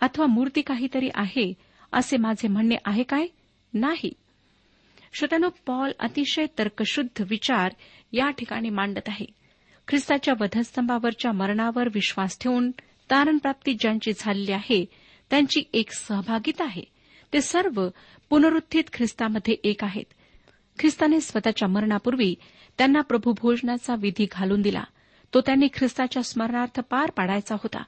अथवा 0.00 0.26
मूर्ती 0.26 0.60
काहीतरी 0.60 1.08
आहे 1.14 1.52
असे 1.92 2.16
माझे 2.16 2.48
म्हणणे 2.48 2.76
आहे 2.84 3.02
काय? 3.02 3.26
नाही. 3.74 4.12
श्रोत्यानो 5.12 5.48
पॉल 5.66 5.92
अतिशय 6.00 6.46
तर्कशुद्ध 6.58 7.24
विचार 7.30 7.72
या 8.12 8.30
ठिकाणी 8.30 8.70
मांडत 8.70 9.08
आहे. 9.08 9.26
ख्रिस्ताच्या 9.88 10.34
वधस्तंभावरच्या 10.40 11.32
मरणावर 11.32 11.88
विश्वास 11.94 12.38
ठेवून 12.40 12.70
तारणप्राप्ती 13.10 13.74
ज्यांची 13.74 14.12
झालेली 14.16 14.52
आहे 14.52 14.84
त्यांची 15.30 15.62
एक 15.72 15.92
सहभागिता 15.92 16.64
आहे. 16.64 16.82
ते 17.32 17.40
सर्व 17.40 17.88
पुनरुत्थित 18.30 18.84
ख्रिस्तामध्ये 18.92 19.56
एक 19.64 19.84
आहेत. 19.84 20.04
ख्रिस्ताने 20.78 21.20
स्वतःच्या 21.20 21.68
मरणापूर्वी 21.68 22.34
त्यांना 22.78 23.00
प्रभू 23.00 23.32
भोजनाचा 23.32 23.94
विधी 23.94 24.26
घालून 24.32 24.62
दिला. 24.62 24.84
तो 25.34 25.40
त्यांनी 25.40 25.66
ख्रिस्ताच्या 25.74 26.22
स्मरणार्थ 26.22 26.80
पार 26.80 27.10
पाडायचा 27.10 27.54
होता. 27.54 27.82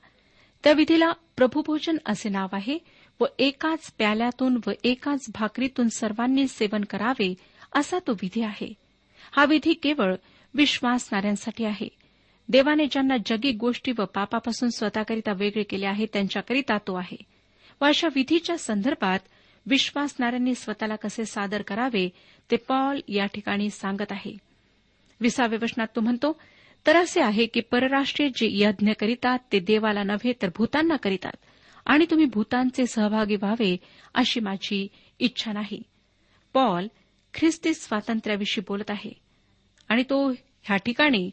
त्या 0.65 0.73
विधीला 0.73 1.13
प्रभूभोजन 1.37 1.97
असे 2.07 2.29
नाव 2.29 2.49
आहे 2.53 2.79
व 3.21 3.25
एकाच 3.39 3.93
प्याल्यातून 3.99 4.61
व 4.67 4.71
एकाच 4.85 5.27
भाकरीतून 5.35 5.89
सर्वांनी 5.89 6.49
सेवन 6.49 6.85
करावे 6.85 7.35
असा 7.75 7.99
तो 7.99 8.13
विधी 8.13 8.43
आहे. 8.43 8.75
हा 9.33 9.45
विधी 9.45 9.75
केवळ 9.75 10.15
विश्वासणाऱ्यांसाठी 10.55 11.65
आहे. 11.65 11.89
देवाने 12.49 12.87
ज्यांना 12.87 13.17
जगी 13.27 13.53
गोष्टी 13.53 13.93
व 13.99 14.05
पापापासून 14.05 14.69
स्वतःकरिता 14.69 15.33
वेगळे 15.33 15.63
केले 15.63 15.87
आहे 15.87 16.07
त्यांच्याकरिता 16.13 16.79
तो 16.79 16.95
आहे. 16.95 17.17
व 17.81 17.85
अशा 17.85 18.09
विधीच्या 18.15 18.59
संदर्भात 18.59 19.19
विश्वासणाऱ्यांनी 19.67 20.55
स्वतःला 20.55 20.97
कसे 20.97 21.25
सादर 21.25 21.63
करावे 21.63 22.09
ते 22.51 22.57
पॉल 22.57 23.01
या 23.09 23.27
ठिकाणी 23.27 23.71
सांगत 23.71 24.13
आहे. 24.13 24.37
विसाव्या 25.21 25.59
वचनात 25.63 25.87
तो 25.97 26.01
म्हणतो 26.01 26.41
तर 26.87 26.97
असे 26.97 27.21
आहे 27.21 27.47
की 27.47 27.61
परराष्ट्रीय 27.61 28.29
जे 28.29 28.49
यज्ञ 28.53 28.93
करीतात 29.01 29.39
ते 29.53 29.61
देवाला 29.61 30.03
नव्हे 30.03 30.33
तर 30.43 30.49
भूतांना 30.57 30.97
करीतात. 30.97 31.33
आणि 31.87 32.07
तुम्ही 32.11 32.27
भूतांचे 32.27 32.87
सहभागी 32.87 33.37
व्हावे 33.37 33.77
अशी 34.15 34.41
माझी 34.41 34.89
इच्छा 35.19 35.53
नाही. 35.53 35.83
पॉल 36.53 36.87
ख्रिस्ती 37.35 37.75
स्वातंत्र्याविषयी 37.75 38.65
बोलत 38.69 38.91
आहे. 38.91 39.11
आणि 39.89 40.03
तो 40.03 40.31
ह्या 40.63 40.77
ठिकाणी 40.77 41.31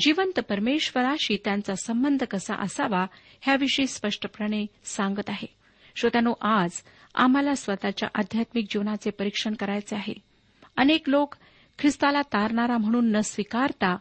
जिवंत 0.00 0.40
परमेश्वराशी 0.40 1.36
त्यांचा 1.44 1.74
संबंध 1.74 2.24
कसा 2.24 2.54
असावा 2.54 3.06
ह्याविषयी 3.40 3.86
स्पष्टपणे 3.86 4.66
सांगत 4.84 5.28
आहे. 5.28 5.46
श्रोत्यानो 5.96 6.32
आज 6.40 6.70
आम्हाला 7.14 7.54
स्वतःच्या 7.54 8.08
आध्यात्मिक 8.14 8.66
जीवनाचे 8.70 9.10
परीक्षण 9.10 9.54
करायचे 9.54 9.96
आहे. 9.96 10.14
अनेक 10.76 11.08
लोक 11.08 11.34
ख्रिस्ताला 11.78 12.22
तारणारा 12.22 12.78
म्हणून 12.78 13.12
न 13.12 13.20
स्वीकारता 13.20 13.96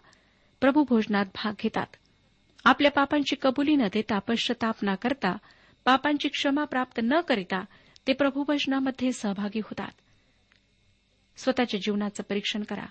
प्रभू 0.61 0.83
भोजनात 0.89 1.25
भाग 1.25 1.53
घेतात. 1.63 1.95
आपल्या 2.65 2.91
पापांची 2.91 3.35
कबुली 3.41 3.75
न 3.75 3.81
देता 3.93 4.19
पश्चताप 4.19 4.75
न 4.83 4.95
करता 4.95 5.37
पापांची 5.87 6.27
क्षमा 6.27 6.63
प्राप्त 6.63 6.99
न 7.03 7.21
करिता 7.21 7.65
ते 8.07 8.13
प्रभूभजनामध्ये 8.13 9.11
सहभागी 9.11 9.59
होतात. 9.59 9.91
स्वतःच्या 11.37 11.79
जीवनाचं 11.79 12.23
परीक्षण 12.23 12.63
करा. 12.63 12.85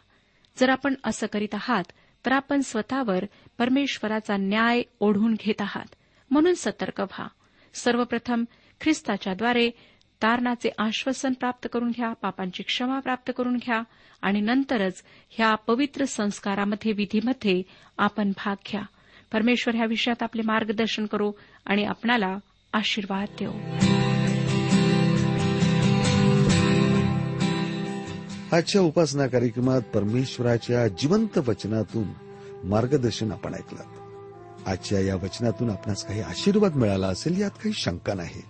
जर 0.56 0.68
आपण 0.68 0.94
असं 1.04 1.26
करीत 1.26 1.54
आहात 1.54 1.84
तर 2.26 2.32
आपण 2.32 2.60
स्वतःवर 2.60 3.24
परमेश्वराचा 3.58 4.36
न्याय 4.36 4.82
ओढून 5.00 5.34
घेत 5.34 5.60
आहात. 5.60 5.94
म्हणून 6.30 6.54
सतर्क 6.54 7.00
व्हा. 7.00 7.26
सर्वप्रथम 7.74 8.44
ख्रिस्ताच्याद्वारे 8.80 9.70
तारणाचे 10.22 10.70
आश्वासन 10.78 11.32
प्राप्त 11.32 11.68
करून 11.72 11.90
घ्या 11.90 12.12
पापांची 12.12 12.62
क्षमा 12.62 13.00
प्राप्त 13.00 13.32
करून 13.36 13.56
घ्या 13.56 13.82
आणि 14.22 14.40
नंतरच 14.40 15.04
ह्या 15.30 15.54
पवित्र 15.54 16.04
संस्कारामध्ये 16.04 16.92
विधीमध्ये 16.92 17.62
आपण 17.98 18.30
भाग 18.30 18.56
घ्या. 18.72 18.82
परमेश्वर 19.32 19.74
ह्या 19.74 19.86
विषयात 19.86 20.22
आपले 20.22 20.42
मार्गदर्शन 20.42 21.06
करो 21.06 21.32
आणि 21.66 21.84
आपणाला 21.84 22.38
आशीर्वाद 22.76 23.28
देऊ. 23.40 23.52
आजच्या 28.52 28.80
उपासना 28.80 29.26
कार्यक्रमात 29.26 29.80
परमेश्वराच्या 29.80 30.88
जिवंत 30.88 31.38
वचनातून 31.38 32.04
मार्गदर्शन 32.64 33.32
आपण 33.32 33.54
ऐकलं. 33.54 33.82
आजच्या 34.66 35.00
या 35.00 35.14
वचनातून 35.14 35.70
आपणास 35.70 36.04
काही 36.04 36.20
आशीर्वाद 36.20 36.74
मिळाला 36.74 37.06
असेल 37.06 37.40
यात 37.40 37.50
काही 37.50 37.72
शंका 37.74 38.14
नाही. 38.14 38.42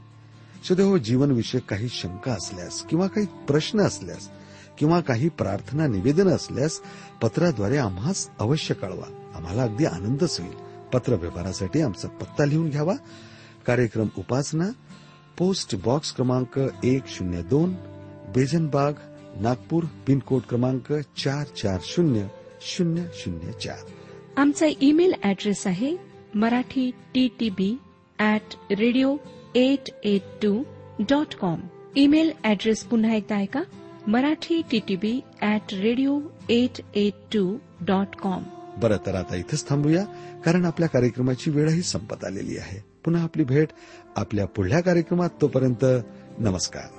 सदैव 0.68 0.88
हो, 0.88 0.98
जीवनविषयक 0.98 1.62
काही 1.62 1.88
शंका 1.88 2.32
असल्यास 2.32 2.82
किंवा 2.82 3.06
काही 3.06 3.26
प्रश्न 3.26 3.80
असल्यास 3.80 4.28
किंवा 4.78 5.00
काही 5.00 5.28
प्रार्थना 5.28 5.86
निवेदन 5.86 6.28
असल्यास 6.28 6.80
पत्राद्वारे 7.22 7.76
आम्हास 7.76 8.28
अवश्य 8.38 8.74
कळवा. 8.74 9.32
आम्हाला 9.34 9.62
अगदी 9.62 9.84
आनंदच 9.84 10.40
होईल. 10.40 10.56
पत्र 10.92 11.14
व्यवहारासाठी 11.14 11.80
आमचा 11.80 12.08
पत्ता 12.08 12.44
लिहून 12.44 12.68
घ्यावा. 12.68 12.94
कार्यक्रम 13.66 14.08
उपासना 14.18 14.70
पोस्ट 15.38 15.74
बॉक्स 15.84 16.12
क्रमांक 16.12 16.58
एक 16.84 17.06
शून्य 17.08 17.42
दोन 17.42 17.72
बेजनबाग 18.34 18.94
नागपूर 19.40 19.84
पिनकोड 20.06 20.42
क्रमांक 20.48 20.92
चार 21.16 21.44
चार 21.56 21.78
शून्य 21.84 22.26
शून्य 22.62 23.04
शून्य 23.14 23.52
चार. 23.52 23.82
आमचा 24.36 24.66
ईमेल 24.80 25.14
अॅड्रेस 25.22 25.66
आहे 25.66 25.96
Marathi 26.34 26.90
T 27.14 27.28
T 27.40 27.50
B 27.50 27.70
at 28.20 28.54
radio 28.70 29.16
eight 29.56 29.90
eight 30.04 30.22
two 30.42 30.62
dot 31.00 31.34
com. 31.34 31.60
Email 31.96 32.32
address 32.44 32.84
पुन्हा 32.84 33.14
एकदा 33.14 33.36
ऐका 33.36 33.62
Marathi 34.08 34.62
T 34.70 34.80
T 34.88 34.96
B 34.96 35.20
at 35.42 35.74
radio 35.74 36.20
eight 36.50 36.80
eight 36.94 37.14
two 37.32 37.56
dot 37.80 38.16
com. 38.16 38.42
बरं 38.80 39.06
तर 39.06 39.14
आता 39.14 39.36
इथंच 39.36 39.68
थांबूया 39.68 40.04
कारण 40.44 40.64
आपल्या 40.64 40.88
कार्यक्रमाची 40.88 41.50
वेळही 41.50 41.82
संपत 41.82 42.24
आलेली 42.24 42.58
आहे. 42.58 42.80
पुन्हा 43.06 43.22
आपली 43.22 43.44
भेट 43.44 43.68
आपल्या 44.16 44.46
पुढल्या 44.46 44.80
कार्यक्रमात 44.80 45.30
तोपर्यंत 45.40 45.84
नमस्कार. 46.38 46.95